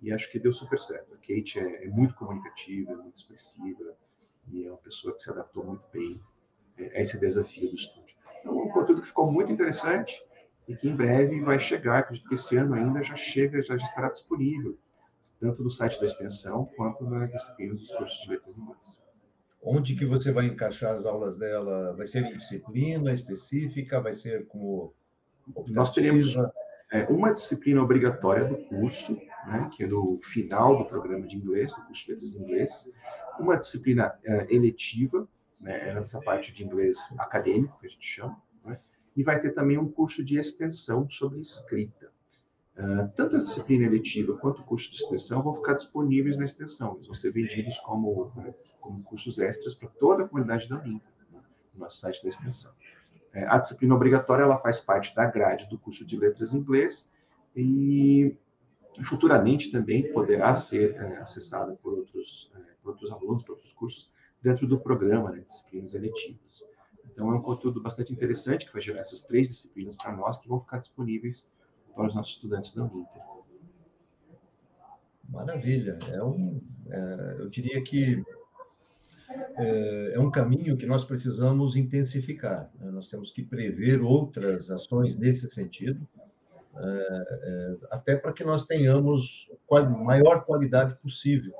e 0.02 0.12
acho 0.12 0.32
que 0.32 0.40
deu 0.40 0.54
super 0.54 0.80
certo. 0.80 1.14
A 1.14 1.18
Kate 1.18 1.60
é, 1.60 1.86
é, 1.86 1.88
muito 1.88 2.16
comunicativa, 2.16 2.92
é 2.92 2.96
muito 2.96 3.16
expressiva 3.16 3.96
e 4.52 4.66
é 4.66 4.70
uma 4.70 4.78
pessoa 4.78 5.14
que 5.14 5.22
se 5.22 5.30
adaptou 5.30 5.64
muito 5.64 5.84
bem 5.92 6.20
a 6.78 7.02
esse 7.02 7.20
desafio 7.20 7.70
do 7.70 7.76
estúdio. 7.76 8.16
Então, 8.40 8.58
um 8.58 8.70
conteúdo 8.70 9.02
que 9.02 9.08
ficou 9.08 9.32
muito 9.32 9.52
interessante 9.52 10.24
e 10.68 10.76
que 10.76 10.88
em 10.88 10.96
breve 10.96 11.42
vai 11.42 11.60
chegar, 11.60 12.00
acredito 12.00 12.28
que 12.28 12.36
esse 12.36 12.56
ano 12.56 12.74
ainda 12.74 13.04
já 13.04 13.16
chega, 13.16 13.62
já 13.62 13.76
estará 13.76 14.10
disponível, 14.10 14.78
tanto 15.40 15.64
no 15.64 15.70
site 15.70 16.00
da 16.00 16.06
extensão 16.06 16.66
quanto 16.78 17.04
nas 17.06 17.32
disciplinas 17.32 17.82
dos 17.82 17.92
cursos 17.92 18.22
de 18.22 18.30
letras 18.30 18.58
inglês. 18.58 19.02
Onde 19.62 19.96
que 19.96 20.06
você 20.06 20.32
vai 20.32 20.46
encaixar 20.46 20.94
as 20.94 21.06
aulas 21.06 21.38
dela? 21.38 21.94
Vai 21.94 22.08
ser 22.08 22.24
em 22.24 22.32
disciplina 22.32 23.12
específica? 23.12 24.00
Vai 24.00 24.14
ser 24.14 24.48
como? 24.48 24.94
Nós 25.68 25.92
teremos 25.92 26.38
é, 26.92 27.04
uma 27.10 27.34
disciplina 27.34 27.82
obrigatória 27.82 28.46
do 28.46 28.58
curso 28.66 29.20
né, 29.50 29.70
que 29.74 29.84
é 29.84 29.88
no 29.88 30.20
final 30.22 30.78
do 30.78 30.86
programa 30.86 31.28
de 31.28 31.36
inglês, 31.36 31.74
do 31.74 31.82
curso 31.82 32.06
de 32.06 32.12
letras 32.12 32.36
em 32.36 32.44
inglês, 32.44 32.94
uma 33.40 33.58
disciplina 33.58 34.14
é, 34.24 34.54
eletiva, 34.54 35.28
né, 35.60 35.90
essa 35.98 36.22
parte 36.22 36.54
de 36.54 36.64
inglês 36.64 37.16
acadêmico, 37.18 37.80
que 37.80 37.88
a 37.88 37.90
gente 37.90 38.06
chama, 38.06 38.42
né, 38.64 38.80
e 39.16 39.24
vai 39.24 39.42
ter 39.42 39.52
também 39.52 39.78
um 39.78 39.90
curso 39.90 40.24
de 40.24 40.38
extensão 40.38 41.10
sobre 41.10 41.42
escrita. 41.42 42.12
Uh, 42.78 43.12
tanto 43.14 43.36
a 43.36 43.40
disciplina 43.40 43.86
eletiva 43.86 44.38
quanto 44.38 44.62
o 44.62 44.64
curso 44.64 44.90
de 44.90 44.96
extensão 44.96 45.44
vão 45.44 45.54
ficar 45.54 45.74
disponíveis 45.74 46.38
na 46.38 46.46
extensão, 46.46 46.94
eles 46.94 47.08
vão 47.08 47.16
ser 47.16 47.30
vendidos 47.34 47.78
como, 47.80 48.32
né, 48.38 48.54
como 48.80 49.04
cursos 49.04 49.38
extras 49.38 49.74
para 49.74 49.90
toda 49.90 50.24
a 50.24 50.28
comunidade 50.28 50.70
da 50.70 50.78
Uninter, 50.78 51.12
né, 51.30 51.42
no 51.74 51.80
nosso 51.82 51.98
site 51.98 52.24
da 52.24 52.30
extensão. 52.30 52.72
É, 53.34 53.46
a 53.48 53.58
disciplina 53.58 53.94
obrigatória 53.94 54.44
ela 54.44 54.58
faz 54.58 54.80
parte 54.80 55.14
da 55.14 55.26
grade 55.26 55.70
do 55.70 55.78
curso 55.78 56.06
de 56.06 56.18
letras 56.18 56.54
em 56.54 56.60
inglês 56.60 57.14
e 57.54 58.38
futuramente 59.04 59.72
também 59.72 60.12
poderá 60.12 60.54
ser 60.54 60.96
é, 60.96 61.18
acessada 61.18 61.74
por 61.76 61.94
outros, 61.94 62.52
é, 62.56 62.60
por 62.82 62.92
outros 62.92 63.12
alunos, 63.12 63.44
por 63.44 63.54
outros 63.54 63.74
cursos, 63.74 64.12
dentro 64.42 64.68
do 64.68 64.80
programa, 64.80 65.32
né, 65.32 65.42
disciplinas 65.46 65.94
eletivas. 65.94 66.64
Então, 67.12 67.32
é 67.32 67.36
um 67.36 67.42
conteúdo 67.42 67.82
bastante 67.82 68.14
interessante 68.14 68.66
que 68.66 68.74
vai 68.74 68.82
gerar 68.82 69.00
essas 69.00 69.22
três 69.24 69.48
disciplinas 69.48 69.96
para 69.96 70.16
nós, 70.16 70.38
que 70.38 70.48
vão 70.48 70.60
ficar 70.60 70.78
disponíveis 70.78 71.52
para 71.94 72.08
os 72.08 72.16
nossos 72.16 72.36
estudantes 72.36 72.74
da 72.74 72.84
Uninter. 72.84 73.22
Maravilha. 75.28 75.98
É 76.08 76.24
um, 76.24 76.62
é, 76.90 77.36
eu 77.40 77.50
diria 77.50 77.82
que 77.84 78.24
é, 79.58 80.14
é, 80.14 80.20
um 80.20 80.32
caminho 80.32 80.78
que 80.78 80.86
nós 80.86 81.04
precisamos 81.04 81.76
intensificar. 81.76 82.72
Né? 82.80 82.90
Nós 82.92 83.10
temos 83.10 83.32
que 83.32 83.44
prever 83.44 84.02
outras 84.02 84.72
ações 84.72 85.16
nesse 85.16 85.50
sentido, 85.52 86.08
até 87.90 88.16
para 88.16 88.34
que 88.34 88.44
nós 88.44 88.66
tenhamos 88.66 89.50
a 89.72 89.82
maior 89.82 90.46
qualidade 90.46 90.96
possível 90.96 91.54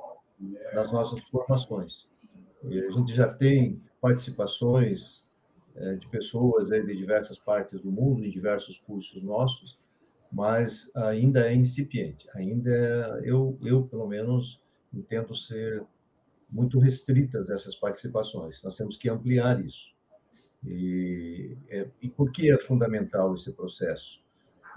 nas 0.72 0.90
nossas 0.92 1.20
formações. 1.24 2.08
A 2.64 2.90
gente 2.90 3.14
já 3.14 3.32
tem 3.32 3.82
participações 4.00 5.26
é, 5.76 5.94
de 5.94 6.08
pessoas 6.08 6.68
de 6.68 6.96
diversas 6.96 7.38
partes 7.38 7.80
do 7.80 7.90
mundo, 7.90 8.24
em 8.24 8.30
diversos 8.30 8.78
cursos 8.78 9.22
nossos, 9.22 9.78
mas 10.32 10.90
ainda 10.94 11.48
é 11.48 11.54
incipiente. 11.54 12.28
Ainda 12.34 13.20
eu, 13.24 13.58
eu 13.62 13.82
pelo 13.88 14.06
menos, 14.06 14.60
entendo 14.92 15.34
ser 15.34 15.84
muito 16.50 16.78
restritas 16.78 17.50
essas 17.50 17.74
participações. 17.74 18.62
Nós 18.62 18.76
temos 18.76 18.96
que 18.96 19.08
ampliar 19.08 19.64
isso. 19.64 19.94
E, 20.66 21.56
e 22.02 22.08
por 22.08 22.30
que 22.32 22.50
é 22.50 22.58
fundamental 22.58 23.34
esse 23.34 23.54
processo? 23.54 24.22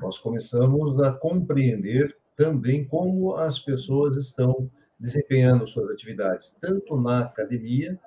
Nós 0.01 0.17
começamos 0.17 0.99
a 1.01 1.11
compreender 1.13 2.15
também 2.35 2.85
como 2.85 3.35
as 3.35 3.59
pessoas 3.59 4.15
estão 4.17 4.69
desempenhando 4.99 5.67
suas 5.67 5.89
atividades, 5.89 6.55
tanto 6.61 6.95
na 6.99 7.25
academia, 7.25 7.99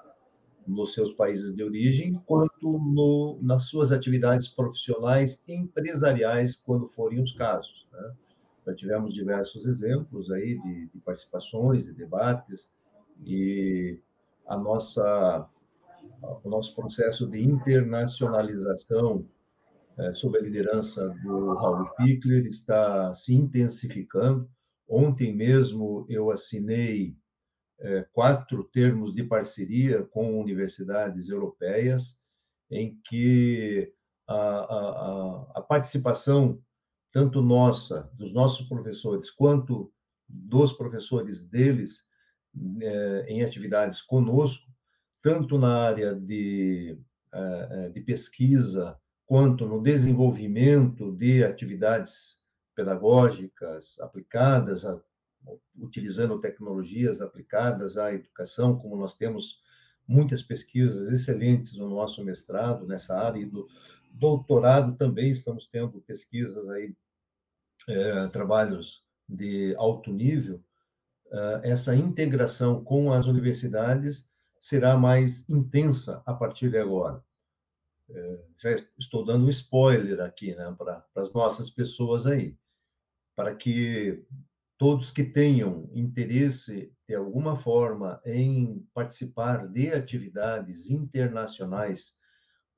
nos 0.66 0.94
seus 0.94 1.12
países 1.12 1.54
de 1.54 1.62
origem, 1.62 2.20
quanto 2.26 2.78
no, 2.78 3.38
nas 3.40 3.68
suas 3.68 3.92
atividades 3.92 4.48
profissionais 4.48 5.44
empresariais, 5.46 6.56
quando 6.56 6.86
forem 6.86 7.22
os 7.22 7.32
casos. 7.32 7.86
Né? 7.92 8.12
Já 8.66 8.74
tivemos 8.74 9.14
diversos 9.14 9.64
exemplos 9.64 10.30
aí 10.32 10.58
de, 10.58 10.86
de 10.88 10.98
participações, 11.00 11.84
de 11.84 11.92
debates, 11.92 12.72
e 13.24 14.00
a 14.46 14.56
nossa, 14.56 15.48
o 16.42 16.48
nosso 16.48 16.74
processo 16.74 17.28
de 17.28 17.42
internacionalização 17.42 19.24
é, 19.98 20.12
sob 20.12 20.38
a 20.38 20.42
liderança 20.42 21.08
do 21.22 21.54
Raul 21.54 21.88
Pickler, 21.96 22.46
está 22.46 23.14
se 23.14 23.34
intensificando. 23.34 24.48
Ontem 24.88 25.34
mesmo 25.34 26.06
eu 26.08 26.30
assinei 26.30 27.16
é, 27.80 28.02
quatro 28.12 28.64
termos 28.64 29.14
de 29.14 29.24
parceria 29.24 30.02
com 30.04 30.40
universidades 30.40 31.28
europeias, 31.28 32.20
em 32.70 32.98
que 33.04 33.92
a, 34.26 34.36
a, 34.36 35.52
a 35.56 35.62
participação, 35.62 36.60
tanto 37.12 37.40
nossa, 37.40 38.10
dos 38.14 38.32
nossos 38.32 38.68
professores, 38.68 39.30
quanto 39.30 39.92
dos 40.28 40.72
professores 40.72 41.42
deles, 41.48 42.06
é, 42.82 43.26
em 43.28 43.42
atividades 43.42 44.02
conosco, 44.02 44.66
tanto 45.22 45.58
na 45.58 45.82
área 45.82 46.14
de, 46.14 46.98
de 47.92 48.00
pesquisa, 48.02 48.96
quanto 49.26 49.66
no 49.66 49.82
desenvolvimento 49.82 51.12
de 51.12 51.44
atividades 51.44 52.40
pedagógicas 52.74 53.98
aplicadas, 54.00 54.84
a, 54.84 55.00
utilizando 55.76 56.40
tecnologias 56.40 57.20
aplicadas 57.20 57.98
à 57.98 58.14
educação, 58.14 58.78
como 58.78 58.96
nós 58.96 59.14
temos 59.14 59.60
muitas 60.06 60.42
pesquisas 60.42 61.10
excelentes 61.10 61.76
no 61.76 61.90
nosso 61.90 62.24
mestrado 62.24 62.86
nessa 62.86 63.18
área, 63.18 63.40
e 63.40 63.46
do, 63.46 63.66
doutorado 64.12 64.96
também 64.96 65.30
estamos 65.30 65.66
tendo 65.66 66.00
pesquisas 66.02 66.68
aí, 66.68 66.94
é, 67.88 68.26
trabalhos 68.28 69.04
de 69.28 69.74
alto 69.76 70.12
nível, 70.12 70.62
é, 71.30 71.70
essa 71.70 71.94
integração 71.94 72.82
com 72.82 73.12
as 73.12 73.26
universidades 73.26 74.28
será 74.58 74.96
mais 74.96 75.48
intensa 75.50 76.22
a 76.24 76.32
partir 76.32 76.70
de 76.70 76.78
agora. 76.78 77.22
É, 78.08 78.38
já 78.56 78.70
estou 78.98 79.24
dando 79.24 79.46
um 79.46 79.50
spoiler 79.50 80.20
aqui 80.20 80.54
né, 80.54 80.74
para 80.78 81.04
as 81.16 81.32
nossas 81.32 81.68
pessoas 81.68 82.26
aí, 82.26 82.56
para 83.34 83.54
que 83.54 84.24
todos 84.78 85.10
que 85.10 85.24
tenham 85.24 85.90
interesse 85.92 86.92
de 87.08 87.14
alguma 87.14 87.56
forma 87.56 88.20
em 88.24 88.86
participar 88.94 89.66
de 89.66 89.92
atividades 89.92 90.88
internacionais, 90.90 92.16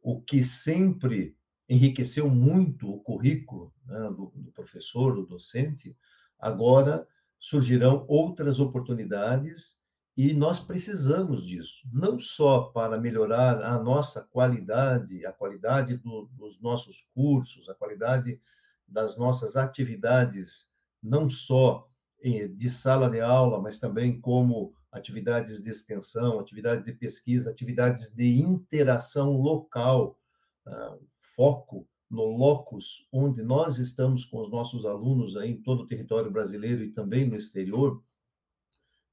o 0.01 0.21
que 0.21 0.43
sempre 0.43 1.37
enriqueceu 1.69 2.31
muito 2.31 2.91
o 2.91 3.01
currículo 3.01 3.75
né, 3.85 4.01
do, 4.11 4.33
do 4.35 4.51
professor, 4.53 5.15
do 5.15 5.27
docente, 5.27 5.97
agora 6.39 7.07
surgirão 7.39 8.05
outras 8.09 8.59
oportunidades 8.59 9.81
e 10.19 10.35
nós 10.35 10.59
precisamos 10.59 11.47
disso, 11.47 11.89
não 11.93 12.19
só 12.19 12.63
para 12.63 12.99
melhorar 12.99 13.63
a 13.63 13.81
nossa 13.81 14.21
qualidade, 14.21 15.25
a 15.25 15.33
qualidade 15.33 15.97
do, 15.97 16.29
dos 16.33 16.61
nossos 16.61 17.09
cursos, 17.15 17.69
a 17.69 17.75
qualidade 17.77 18.41
das 18.85 19.17
nossas 19.17 19.55
atividades, 19.55 20.73
não 21.01 21.31
só 21.31 21.89
de 22.21 22.69
sala 22.69 23.09
de 23.09 23.21
aula, 23.21 23.61
mas 23.61 23.79
também 23.79 24.21
como 24.21 24.75
atividades 24.91 25.63
de 25.63 25.71
extensão, 25.71 26.41
atividades 26.41 26.85
de 26.85 26.93
pesquisa, 26.95 27.51
atividades 27.51 28.13
de 28.13 28.41
interação 28.41 29.41
local, 29.41 30.19
ah, 30.67 30.99
foco 31.37 31.87
no 32.11 32.25
locus 32.25 33.07
onde 33.13 33.41
nós 33.41 33.79
estamos 33.79 34.25
com 34.25 34.41
os 34.41 34.51
nossos 34.51 34.85
alunos 34.85 35.37
aí 35.37 35.53
em 35.53 35.63
todo 35.63 35.85
o 35.85 35.87
território 35.87 36.29
brasileiro 36.29 36.83
e 36.83 36.91
também 36.91 37.25
no 37.25 37.37
exterior, 37.37 38.03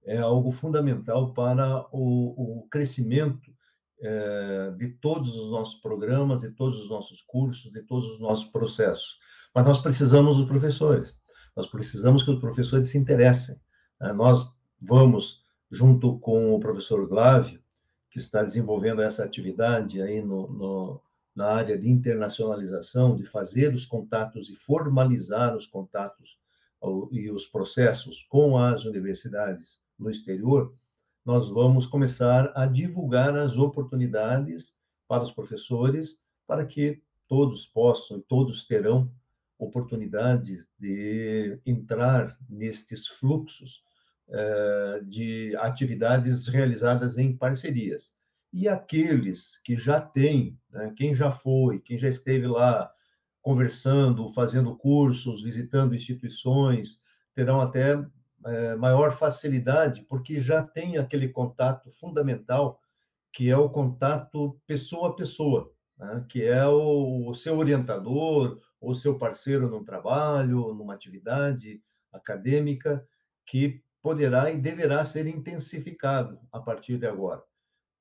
é 0.06 0.18
algo 0.18 0.52
fundamental 0.52 1.34
para 1.34 1.86
o, 1.92 2.60
o 2.60 2.68
crescimento 2.70 3.52
é, 4.02 4.72
de 4.78 4.90
todos 4.90 5.36
os 5.36 5.52
nossos 5.52 5.82
programas, 5.82 6.42
de 6.42 6.52
todos 6.52 6.84
os 6.84 6.90
nossos 6.90 7.22
cursos, 7.22 7.72
de 7.72 7.82
todos 7.82 8.12
os 8.12 8.20
nossos 8.20 8.46
processos. 8.46 9.18
Mas 9.54 9.66
nós 9.66 9.80
precisamos 9.80 10.38
dos 10.38 10.48
professores, 10.48 11.18
nós 11.56 11.66
precisamos 11.66 12.24
que 12.24 12.32
os 12.32 12.40
professores 12.40 12.90
se 12.90 12.98
interessem. 12.98 13.56
Né? 14.00 14.14
Nós 14.14 14.48
vamos, 14.80 15.44
junto 15.72 16.20
com 16.20 16.54
o 16.54 16.60
professor 16.60 17.08
Glávio, 17.08 17.60
que 18.12 18.20
está 18.20 18.44
desenvolvendo 18.44 19.02
essa 19.02 19.24
atividade 19.24 20.02
aí 20.02 20.22
no, 20.22 20.52
no, 20.52 21.02
na 21.36 21.48
área 21.48 21.78
de 21.78 21.90
internacionalização, 21.90 23.16
de 23.16 23.24
fazer 23.24 23.74
os 23.74 23.86
contatos 23.86 24.50
e 24.50 24.56
formalizar 24.56 25.56
os 25.56 25.66
contatos 25.66 26.38
e 27.12 27.32
os 27.32 27.46
processos 27.48 28.22
com 28.30 28.58
as 28.58 28.86
universidades 28.86 29.85
no 29.98 30.10
exterior, 30.10 30.74
nós 31.26 31.48
vamos 31.48 31.86
começar 31.86 32.52
a 32.56 32.66
divulgar 32.66 33.36
as 33.36 33.58
oportunidades 33.58 34.76
para 35.08 35.24
os 35.24 35.32
professores, 35.32 36.20
para 36.46 36.66
que 36.66 37.02
todos 37.28 37.66
possam, 37.66 38.22
todos 38.28 38.66
terão 38.68 39.12
oportunidade 39.58 40.68
de 40.78 41.60
entrar 41.66 42.38
nestes 42.50 43.08
fluxos 43.08 43.84
eh, 44.28 45.02
de 45.06 45.56
atividades 45.58 46.48
realizadas 46.48 47.18
em 47.18 47.36
parcerias. 47.36 48.16
E 48.52 48.68
aqueles 48.68 49.60
que 49.64 49.76
já 49.76 50.00
têm, 50.00 50.58
né, 50.72 50.94
quem 50.96 51.14
já 51.14 51.32
foi, 51.32 51.80
quem 51.80 51.98
já 51.98 52.08
esteve 52.08 52.48
lá 52.48 52.92
conversando, 53.42 54.28
fazendo 54.30 54.76
cursos, 54.76 55.44
visitando 55.44 55.94
instituições, 55.94 57.00
terão 57.34 57.62
até 57.62 58.04
é, 58.46 58.76
maior 58.76 59.12
facilidade, 59.12 60.04
porque 60.04 60.40
já 60.40 60.64
tem 60.64 60.98
aquele 60.98 61.30
contato 61.30 61.92
fundamental, 61.92 62.80
que 63.34 63.50
é 63.50 63.58
o 63.58 63.70
contato 63.70 64.60
pessoa 64.66 65.10
a 65.10 65.14
pessoa, 65.14 65.72
né? 65.98 66.26
que 66.30 66.44
é 66.44 66.66
o, 66.68 67.30
o 67.30 67.36
seu 67.36 67.58
orientador, 67.58 68.60
ou 68.80 68.94
seu 68.94 69.18
parceiro 69.18 69.68
no 69.68 69.84
trabalho, 69.84 70.74
numa 70.74 70.94
atividade 70.94 71.82
acadêmica, 72.14 73.06
que 73.46 73.84
poderá 74.02 74.52
e 74.52 74.58
deverá 74.60 75.04
ser 75.04 75.26
intensificado 75.26 76.40
a 76.52 76.60
partir 76.60 76.98
de 76.98 77.08
agora. 77.08 77.44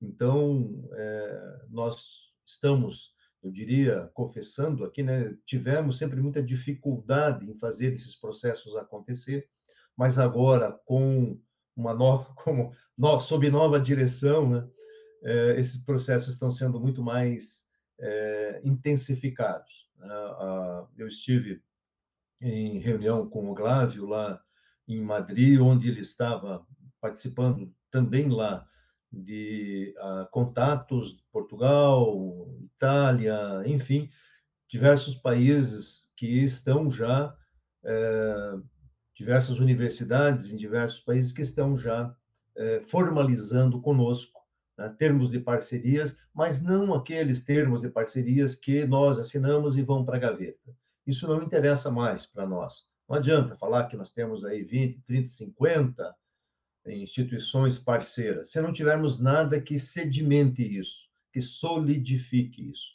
Então, 0.00 0.86
é, 0.92 1.60
nós 1.70 2.30
estamos, 2.44 3.14
eu 3.42 3.50
diria, 3.50 4.10
confessando 4.12 4.84
aqui, 4.84 5.02
né, 5.02 5.34
tivemos 5.46 5.96
sempre 5.96 6.20
muita 6.20 6.42
dificuldade 6.42 7.50
em 7.50 7.54
fazer 7.54 7.94
esses 7.94 8.14
processos 8.14 8.76
acontecer, 8.76 9.48
mas 9.96 10.18
agora 10.18 10.72
com 10.84 11.38
uma 11.76 11.94
nova, 11.94 12.32
como 12.36 12.72
no, 12.96 13.20
sob 13.20 13.50
nova 13.50 13.80
direção, 13.80 14.48
né, 14.48 14.68
é, 15.22 15.58
esses 15.58 15.82
processos 15.84 16.34
estão 16.34 16.50
sendo 16.50 16.80
muito 16.80 17.02
mais 17.02 17.64
é, 17.98 18.60
intensificados. 18.64 19.88
Né? 19.98 20.08
Eu 20.98 21.06
estive 21.06 21.62
em 22.40 22.78
reunião 22.78 23.28
com 23.28 23.50
o 23.50 23.54
Glávio 23.54 24.06
lá 24.06 24.40
em 24.86 25.00
Madrid, 25.00 25.58
onde 25.60 25.88
ele 25.88 26.00
estava 26.00 26.66
participando 27.00 27.72
também 27.90 28.28
lá 28.28 28.66
de 29.10 29.94
uh, 29.98 30.28
contatos 30.30 31.16
de 31.16 31.22
Portugal, 31.30 32.48
Itália, 32.62 33.62
enfim, 33.66 34.10
diversos 34.68 35.14
países 35.14 36.12
que 36.16 36.42
estão 36.42 36.90
já 36.90 37.34
uh, 37.84 38.68
diversas 39.14 39.60
universidades 39.60 40.52
em 40.52 40.56
diversos 40.56 41.00
países 41.00 41.32
que 41.32 41.42
estão 41.42 41.76
já 41.76 42.14
é, 42.56 42.80
formalizando 42.80 43.80
conosco 43.80 44.40
né, 44.76 44.88
termos 44.98 45.30
de 45.30 45.38
parcerias, 45.38 46.18
mas 46.34 46.60
não 46.60 46.94
aqueles 46.94 47.42
termos 47.42 47.80
de 47.80 47.88
parcerias 47.88 48.54
que 48.54 48.84
nós 48.86 49.18
assinamos 49.18 49.76
e 49.76 49.82
vão 49.82 50.04
para 50.04 50.16
a 50.16 50.20
gaveta. 50.20 50.76
Isso 51.06 51.28
não 51.28 51.42
interessa 51.42 51.90
mais 51.90 52.26
para 52.26 52.46
nós. 52.46 52.84
Não 53.08 53.16
adianta 53.16 53.56
falar 53.56 53.84
que 53.84 53.96
nós 53.96 54.10
temos 54.10 54.44
aí 54.44 54.62
20, 54.62 55.02
30, 55.02 55.28
50 55.28 56.16
instituições 56.86 57.78
parceiras, 57.78 58.50
se 58.50 58.60
não 58.60 58.72
tivermos 58.72 59.18
nada 59.18 59.60
que 59.60 59.78
sedimente 59.78 60.62
isso, 60.62 60.98
que 61.32 61.40
solidifique 61.40 62.68
isso, 62.68 62.88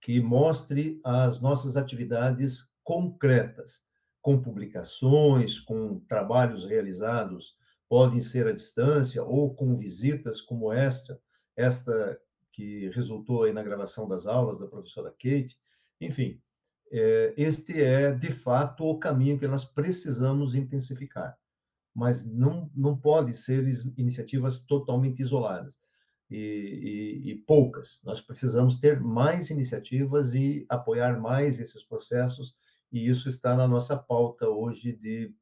que 0.00 0.18
mostre 0.20 0.98
as 1.04 1.40
nossas 1.40 1.76
atividades 1.76 2.70
concretas, 2.82 3.82
com 4.24 4.40
publicações, 4.40 5.60
com 5.60 6.00
trabalhos 6.08 6.64
realizados, 6.64 7.58
podem 7.86 8.22
ser 8.22 8.46
à 8.46 8.52
distância 8.52 9.22
ou 9.22 9.54
com 9.54 9.76
visitas 9.76 10.40
como 10.40 10.72
esta, 10.72 11.20
esta 11.54 12.18
que 12.50 12.88
resultou 12.88 13.42
aí 13.42 13.52
na 13.52 13.62
gravação 13.62 14.08
das 14.08 14.26
aulas 14.26 14.58
da 14.58 14.66
professora 14.66 15.10
Kate. 15.10 15.58
Enfim, 16.00 16.40
é, 16.90 17.34
este 17.36 17.82
é, 17.82 18.12
de 18.12 18.32
fato, 18.32 18.86
o 18.86 18.98
caminho 18.98 19.38
que 19.38 19.46
nós 19.46 19.62
precisamos 19.62 20.54
intensificar. 20.54 21.36
Mas 21.94 22.24
não, 22.24 22.70
não 22.74 22.96
pode 22.96 23.34
ser 23.34 23.62
iniciativas 23.98 24.60
totalmente 24.60 25.20
isoladas 25.20 25.76
e, 26.30 27.20
e, 27.26 27.30
e 27.30 27.34
poucas. 27.40 28.00
Nós 28.06 28.22
precisamos 28.22 28.76
ter 28.76 29.02
mais 29.02 29.50
iniciativas 29.50 30.34
e 30.34 30.64
apoiar 30.70 31.20
mais 31.20 31.60
esses 31.60 31.82
processos 31.82 32.56
e 32.92 33.08
isso 33.08 33.28
está 33.28 33.56
na 33.56 33.66
nossa 33.66 33.96
pauta 33.96 34.48
hoje 34.48 34.92
de, 34.92 35.32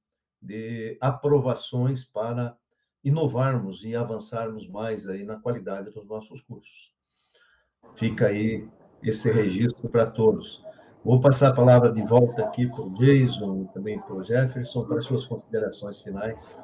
de 0.40 0.96
aprovações 1.00 2.04
para 2.04 2.56
inovarmos 3.04 3.84
e 3.84 3.94
avançarmos 3.94 4.68
mais 4.68 5.08
aí 5.08 5.24
na 5.24 5.36
qualidade 5.36 5.90
dos 5.90 6.06
nossos 6.06 6.40
cursos. 6.40 6.92
Fica 7.94 8.28
aí 8.28 8.68
esse 9.02 9.30
registro 9.30 9.88
para 9.88 10.06
todos. 10.06 10.64
Vou 11.04 11.20
passar 11.20 11.48
a 11.48 11.54
palavra 11.54 11.92
de 11.92 12.00
volta 12.02 12.44
aqui 12.44 12.66
para 12.68 12.82
o 12.82 12.94
Jason, 12.94 13.64
também 13.74 14.00
para 14.00 14.14
o 14.14 14.22
Jefferson, 14.22 14.84
para 14.84 15.00
suas 15.00 15.26
considerações 15.26 16.00
finais. 16.00 16.56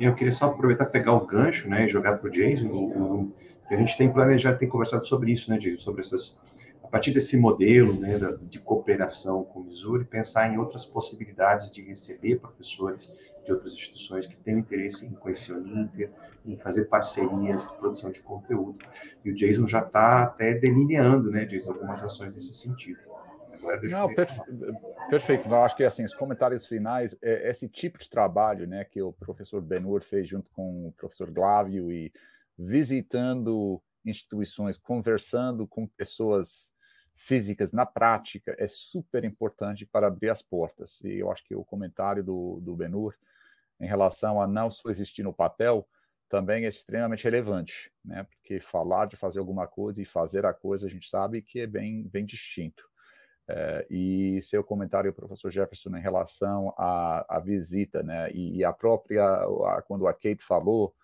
Eu 0.00 0.14
queria 0.16 0.32
só 0.32 0.46
aproveitar 0.46 0.86
pegar 0.86 1.12
o 1.12 1.24
gancho, 1.24 1.68
né, 1.68 1.84
e 1.84 1.88
jogar 1.88 2.18
para 2.18 2.28
o 2.28 2.30
Jason, 2.30 3.32
a 3.70 3.76
gente 3.76 3.96
tem 3.96 4.12
planejado, 4.12 4.58
tem 4.58 4.68
conversado 4.68 5.06
sobre 5.06 5.30
isso, 5.30 5.50
né, 5.50 5.58
Jason, 5.58 5.76
sobre 5.76 6.00
essas 6.00 6.40
a 6.88 6.90
partir 6.90 7.12
desse 7.12 7.36
modelo 7.36 7.92
né, 8.00 8.18
de 8.48 8.58
cooperação 8.58 9.44
com 9.44 9.60
o 9.60 9.64
Missouri, 9.64 10.06
pensar 10.06 10.50
em 10.50 10.56
outras 10.56 10.86
possibilidades 10.86 11.70
de 11.70 11.82
receber 11.82 12.36
professores 12.36 13.14
de 13.44 13.52
outras 13.52 13.74
instituições 13.74 14.26
que 14.26 14.34
tenham 14.36 14.60
interesse 14.60 15.04
em 15.04 15.10
conhecer 15.10 15.52
o 15.52 15.58
Uninter, 15.58 16.10
em 16.46 16.56
fazer 16.56 16.86
parcerias 16.86 17.68
de 17.68 17.76
produção 17.76 18.10
de 18.10 18.20
conteúdo. 18.20 18.78
E 19.22 19.30
o 19.30 19.34
Jason 19.34 19.66
já 19.66 19.80
está 19.80 20.22
até 20.22 20.54
delineando, 20.54 21.30
né, 21.30 21.44
Jason, 21.44 21.72
algumas 21.72 22.02
ações 22.02 22.32
nesse 22.32 22.54
sentido. 22.54 23.00
Não, 23.90 24.14
perfe 24.14 24.40
perfeito. 25.10 25.46
Eu 25.46 25.56
acho 25.56 25.76
que 25.76 25.84
assim, 25.84 26.06
os 26.06 26.14
comentários 26.14 26.66
finais, 26.66 27.14
é, 27.20 27.50
esse 27.50 27.68
tipo 27.68 27.98
de 27.98 28.08
trabalho 28.08 28.66
né, 28.66 28.84
que 28.84 29.02
o 29.02 29.12
professor 29.12 29.60
Benur 29.60 30.02
fez 30.02 30.26
junto 30.26 30.50
com 30.52 30.86
o 30.88 30.92
professor 30.92 31.30
Glávio 31.30 31.92
e 31.92 32.10
visitando 32.58 33.78
instituições, 34.06 34.78
conversando 34.78 35.66
com 35.66 35.86
pessoas 35.86 36.72
físicas 37.18 37.72
na 37.72 37.84
prática 37.84 38.54
é 38.58 38.68
super 38.68 39.24
importante 39.24 39.84
para 39.84 40.06
abrir 40.06 40.30
as 40.30 40.40
portas. 40.40 41.00
E 41.02 41.18
eu 41.18 41.32
acho 41.32 41.44
que 41.44 41.54
o 41.54 41.64
comentário 41.64 42.22
do, 42.22 42.60
do 42.60 42.76
Benur 42.76 43.12
em 43.80 43.86
relação 43.86 44.40
a 44.40 44.46
não 44.46 44.70
só 44.70 44.88
existir 44.88 45.24
no 45.24 45.32
papel 45.32 45.86
também 46.28 46.64
é 46.64 46.68
extremamente 46.68 47.24
relevante, 47.24 47.90
né? 48.04 48.22
Porque 48.22 48.60
falar 48.60 49.06
de 49.06 49.16
fazer 49.16 49.40
alguma 49.40 49.66
coisa 49.66 50.00
e 50.00 50.04
fazer 50.04 50.46
a 50.46 50.54
coisa 50.54 50.86
a 50.86 50.90
gente 50.90 51.08
sabe 51.08 51.42
que 51.42 51.60
é 51.60 51.66
bem, 51.66 52.04
bem 52.04 52.24
distinto. 52.24 52.88
É, 53.48 53.86
e 53.90 54.40
seu 54.42 54.62
comentário, 54.62 55.12
professor 55.12 55.50
Jefferson, 55.50 55.96
em 55.96 56.02
relação 56.02 56.72
à, 56.76 57.36
à 57.36 57.40
visita, 57.40 58.02
né? 58.02 58.30
E, 58.30 58.58
e, 58.58 58.64
a 58.64 58.72
própria, 58.72 59.24
a, 59.24 59.82
quando 59.82 60.06
a 60.06 60.12
Kate 60.12 60.42
falou, 60.42 60.94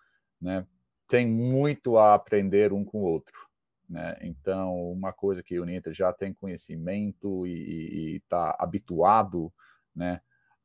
né? 0.40 0.64
Tem 1.09 1.27
muito 1.27 1.98
a 1.98 2.14
aprender 2.14 2.72
um 2.72 2.85
com 2.85 2.98
o 2.98 3.05
outro. 3.05 3.48
Né? 3.88 4.16
Então, 4.23 4.75
uma 4.92 5.12
coisa 5.12 5.42
que 5.42 5.59
o 5.59 5.64
Ninter 5.64 5.92
já 5.92 6.12
tem 6.12 6.33
conhecimento 6.33 7.47
e 7.47 8.16
está 8.16 8.57
habituado, 8.59 9.53
né? 9.94 10.20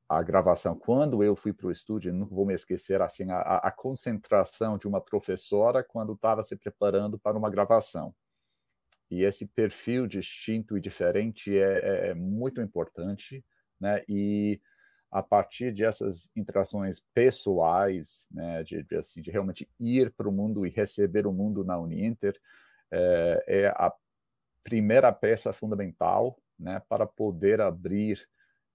a 0.09 0.23
gravação. 0.23 0.75
Quando 0.75 1.23
eu 1.23 1.35
fui 1.35 1.53
para 1.53 1.67
o 1.67 1.71
estúdio, 1.71 2.11
não 2.11 2.25
vou 2.25 2.43
me 2.43 2.55
esquecer 2.55 2.99
assim 2.99 3.29
a, 3.29 3.57
a 3.57 3.71
concentração 3.71 4.75
de 4.75 4.87
uma 4.87 4.99
professora 4.99 5.83
quando 5.83 6.13
estava 6.13 6.43
se 6.43 6.55
preparando 6.55 7.19
para 7.19 7.37
uma 7.37 7.49
gravação. 7.49 8.13
E 9.11 9.23
esse 9.23 9.45
perfil 9.45 10.07
distinto 10.07 10.75
e 10.75 10.81
diferente 10.81 11.55
é, 11.55 12.07
é, 12.07 12.09
é 12.09 12.13
muito 12.15 12.59
importante, 12.59 13.45
né? 13.79 14.03
E 14.07 14.59
a 15.11 15.21
partir 15.23 15.73
dessas 15.73 16.29
interações 16.35 16.99
pessoais, 17.13 18.27
né, 18.31 18.63
de, 18.63 18.83
de, 18.83 18.95
assim, 18.95 19.21
de 19.21 19.31
realmente 19.31 19.67
ir 19.79 20.11
para 20.11 20.29
o 20.29 20.31
mundo 20.31 20.65
e 20.65 20.69
receber 20.69 21.25
o 21.25 21.33
mundo 21.33 21.63
na 21.63 21.79
Uninter, 21.79 22.39
é, 22.91 23.43
é 23.47 23.67
a 23.67 23.93
primeira 24.63 25.11
peça 25.11 25.53
fundamental, 25.53 26.37
né, 26.57 26.81
para 26.89 27.05
poder 27.05 27.61
abrir 27.61 28.27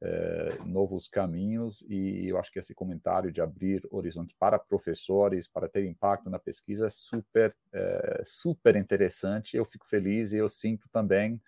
é, 0.03 0.59
novos 0.67 1.09
caminhos 1.09 1.83
e 1.89 2.29
eu 2.29 2.39
acho 2.39 2.53
que 2.53 2.59
esse 2.59 2.75
comentário 2.75 3.33
de 3.33 3.41
abrir 3.41 3.87
horizontes 3.91 4.35
para 4.39 4.59
professores, 4.59 5.49
para 5.49 5.69
ter 5.69 5.87
impacto 5.87 6.29
na 6.29 6.39
pesquisa 6.39 6.87
é 6.87 6.91
super, 6.91 7.55
é, 7.73 8.23
super 8.25 8.77
interessante. 8.77 9.57
Eu 9.57 9.65
fico 9.65 9.87
feliz 9.87 10.33
e 10.33 10.37
eu 10.37 10.49
sinto 10.49 10.89
também 10.91 11.41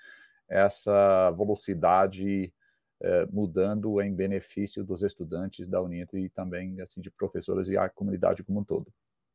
essa 0.49 1.31
velocidade 1.33 2.53
é, 3.01 3.27
mudando 3.27 4.01
em 4.01 4.15
benefício 4.15 4.83
dos 4.85 5.03
estudantes 5.03 5.69
da 5.69 5.83
Uninter 5.83 6.21
e 6.21 6.29
também 6.31 6.81
assim 6.81 7.01
de 7.01 7.11
professores 7.11 7.69
e 7.69 7.77
a 7.77 7.89
comunidade 7.89 8.43
como 8.43 8.61
um 8.61 8.65
todo. 8.65 8.91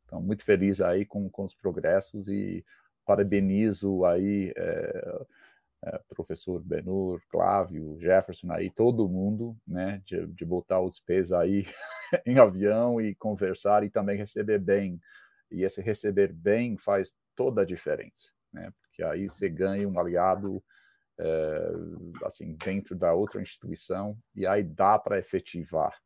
Então, 0.06 0.22
muito 0.22 0.44
feliz 0.44 0.82
aí 0.82 1.06
com, 1.06 1.30
com 1.30 1.44
os 1.44 1.54
progressos 1.54 2.28
e 2.28 2.66
parabenizo 3.06 4.06
aí 4.06 4.54
é, 4.56 6.00
professor 6.10 6.62
Benur, 6.62 7.22
Clávio, 7.30 7.98
Jefferson 8.00 8.52
aí, 8.52 8.70
todo 8.70 9.10
mundo, 9.10 9.58
né, 9.68 10.02
de, 10.06 10.28
de 10.28 10.46
botar 10.46 10.80
os 10.80 11.00
pés 11.00 11.32
aí 11.32 11.66
em 12.26 12.38
avião 12.38 13.02
e 13.02 13.16
conversar 13.16 13.84
e 13.84 13.90
também 13.90 14.18
receber 14.18 14.60
bem. 14.60 15.02
E 15.50 15.64
esse 15.64 15.82
receber 15.82 16.32
bem 16.32 16.78
faz 16.78 17.12
toda 17.36 17.62
a 17.62 17.66
diferença, 17.66 18.32
né, 18.54 18.72
porque 18.82 19.04
aí 19.04 19.28
você 19.28 19.50
ganha 19.50 19.88
um 19.88 20.00
aliado 20.00 20.64
é, 21.20 21.72
assim 22.26 22.56
dentro 22.56 22.96
da 22.96 23.14
outra 23.14 23.42
instituição 23.42 24.18
e 24.36 24.46
aí 24.46 24.64
dá 24.64 24.98
para 25.00 25.20
efetivar 25.20 26.00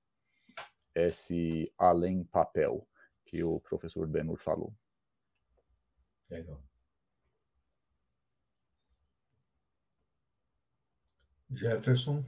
esse 0.93 1.71
além 1.77 2.23
papel 2.23 2.87
que 3.25 3.43
o 3.43 3.59
professor 3.59 4.07
Benur 4.07 4.39
falou. 4.39 4.73
Legal. 6.29 6.61
Jefferson. 11.55 12.23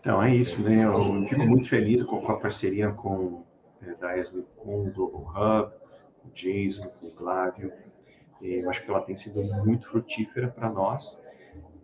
Então 0.00 0.22
é 0.22 0.34
isso, 0.34 0.60
né? 0.62 0.84
Eu 0.84 1.26
fico 1.26 1.46
muito 1.46 1.68
feliz 1.68 2.02
com 2.02 2.16
a 2.30 2.38
parceria 2.38 2.90
com 2.92 3.44
é, 3.80 3.94
da 3.94 4.18
Esli 4.18 4.44
com 4.56 4.86
o 4.86 4.92
Global 4.92 5.22
Hub, 5.22 5.72
com 6.20 6.28
o 6.28 6.32
Jason, 6.32 6.88
com 6.88 7.06
o 7.06 7.10
Glávio. 7.10 7.72
Eu 8.42 8.68
acho 8.68 8.84
que 8.84 8.90
ela 8.90 9.00
tem 9.00 9.16
sido 9.16 9.42
muito 9.64 9.88
frutífera 9.88 10.48
para 10.48 10.68
nós 10.70 11.22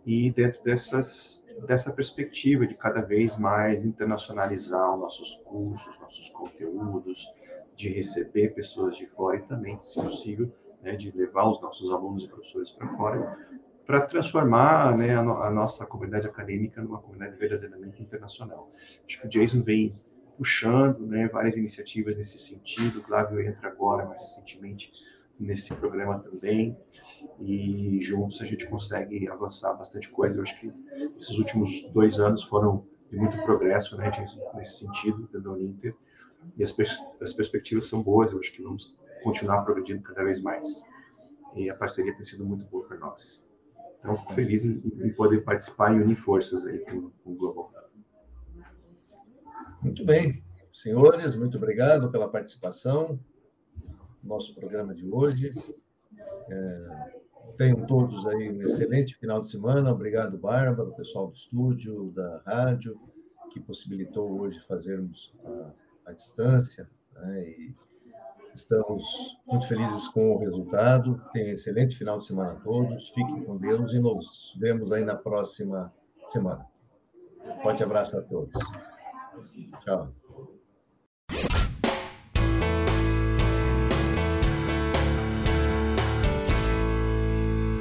e 0.05 0.29
dentro 0.31 0.61
dessas 0.63 1.41
dessa 1.65 1.91
perspectiva 1.91 2.65
de 2.65 2.75
cada 2.75 3.01
vez 3.01 3.37
mais 3.37 3.83
internacionalizar 3.83 4.93
os 4.93 4.99
nossos 4.99 5.35
cursos, 5.45 5.99
nossos 5.99 6.29
conteúdos, 6.29 7.27
de 7.75 7.89
receber 7.89 8.53
pessoas 8.53 8.95
de 8.95 9.05
fora 9.07 9.37
e 9.37 9.41
também, 9.41 9.79
se 9.81 10.01
possível, 10.01 10.51
né, 10.81 10.95
de 10.95 11.11
levar 11.11 11.49
os 11.49 11.61
nossos 11.61 11.91
alunos 11.91 12.23
e 12.23 12.27
professores 12.27 12.71
para 12.71 12.87
fora, 12.95 13.37
para 13.85 14.01
transformar 14.01 14.97
né, 14.97 15.15
a, 15.15 15.23
no, 15.23 15.41
a, 15.41 15.49
nossa 15.49 15.85
comunidade 15.85 16.27
acadêmica 16.27 16.81
numa 16.81 16.99
comunidade 16.99 17.35
verdadeiramente 17.37 18.01
internacional. 18.01 18.71
Acho 19.05 19.21
que 19.21 19.27
o 19.27 19.29
Jason 19.29 19.61
vem 19.63 19.95
puxando 20.37 21.05
né, 21.05 21.27
várias 21.27 21.57
iniciativas 21.57 22.15
nesse 22.15 22.37
sentido, 22.37 22.99
o 22.99 23.03
Flávio 23.03 23.39
entra 23.41 23.67
agora, 23.67 24.05
mais 24.05 24.21
recentemente, 24.21 24.91
nesse 25.39 25.73
programa 25.75 26.19
também, 26.19 26.77
e 27.39 27.99
juntos 28.01 28.41
a 28.41 28.45
gente 28.45 28.67
consegue 28.67 29.27
avançar 29.27 29.73
bastante 29.73 30.09
coisa. 30.09 30.39
Eu 30.39 30.43
acho 30.43 30.59
que 30.59 30.71
esses 31.17 31.37
últimos 31.37 31.83
dois 31.91 32.19
anos 32.19 32.43
foram 32.43 32.85
de 33.09 33.17
muito 33.17 33.37
progresso 33.43 33.97
né, 33.97 34.09
nesse 34.55 34.79
sentido, 34.79 35.27
da 35.31 35.51
Uninter, 35.51 35.95
e 36.57 36.63
as, 36.63 36.71
pers 36.71 36.97
as 37.21 37.33
perspectivas 37.33 37.85
são 37.85 38.01
boas, 38.01 38.31
eu 38.31 38.39
acho 38.39 38.51
que 38.51 38.61
vamos 38.61 38.95
continuar 39.23 39.61
progredindo 39.63 40.01
cada 40.01 40.23
vez 40.23 40.41
mais. 40.41 40.83
E 41.55 41.69
a 41.69 41.75
parceria 41.75 42.13
tem 42.13 42.23
sido 42.23 42.45
muito 42.45 42.65
boa 42.65 42.87
para 42.87 42.97
nós. 42.97 43.43
Então, 44.01 44.17
fico 44.17 44.33
feliz 44.33 44.65
em, 44.65 44.81
em, 45.05 45.13
poder 45.13 45.43
participar 45.43 45.95
e 45.95 46.01
unir 46.01 46.15
forças 46.15 46.65
aí 46.65 46.79
com, 46.79 47.11
com 47.23 47.31
o 47.31 47.35
Global. 47.35 47.71
Muito 49.81 50.03
bem. 50.03 50.43
Senhores, 50.73 51.35
muito 51.35 51.57
obrigado 51.57 52.11
pela 52.11 52.27
participação 52.27 53.19
no 54.23 54.29
nosso 54.29 54.55
programa 54.55 54.93
de 54.93 55.07
hoje. 55.07 55.53
É, 56.49 57.13
tenham 57.57 57.85
todos 57.85 58.25
aí 58.25 58.51
um 58.51 58.61
excelente 58.63 59.15
final 59.17 59.41
de 59.41 59.51
semana. 59.51 59.91
Obrigado, 59.91 60.37
Bárbara, 60.37 60.89
o 60.89 60.95
pessoal 60.95 61.27
do 61.27 61.35
estúdio, 61.35 62.11
da 62.11 62.41
rádio, 62.45 62.99
que 63.51 63.59
possibilitou 63.59 64.41
hoje 64.41 64.59
fazermos 64.67 65.33
a, 65.45 66.09
a 66.11 66.13
distância 66.13 66.89
né, 67.13 67.49
e 67.49 67.75
Estamos 68.53 69.37
muito 69.47 69.67
felizes 69.67 70.07
com 70.09 70.35
o 70.35 70.37
resultado. 70.37 71.15
Tenham 71.31 71.49
um 71.49 71.53
excelente 71.53 71.97
final 71.97 72.19
de 72.19 72.25
semana 72.25 72.51
a 72.51 72.55
todos. 72.55 73.09
Fiquem 73.09 73.43
com 73.43 73.57
Deus 73.57 73.93
e 73.93 73.99
nos 73.99 74.55
vemos 74.59 74.91
aí 74.91 75.05
na 75.05 75.15
próxima 75.15 75.93
semana. 76.25 76.65
forte 77.63 77.83
abraço 77.83 78.17
a 78.17 78.21
todos. 78.21 78.53
Tchau. 79.83 80.13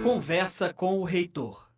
Conversa 0.03 0.73
com 0.73 0.99
o 1.01 1.05
reitor. 1.05 1.70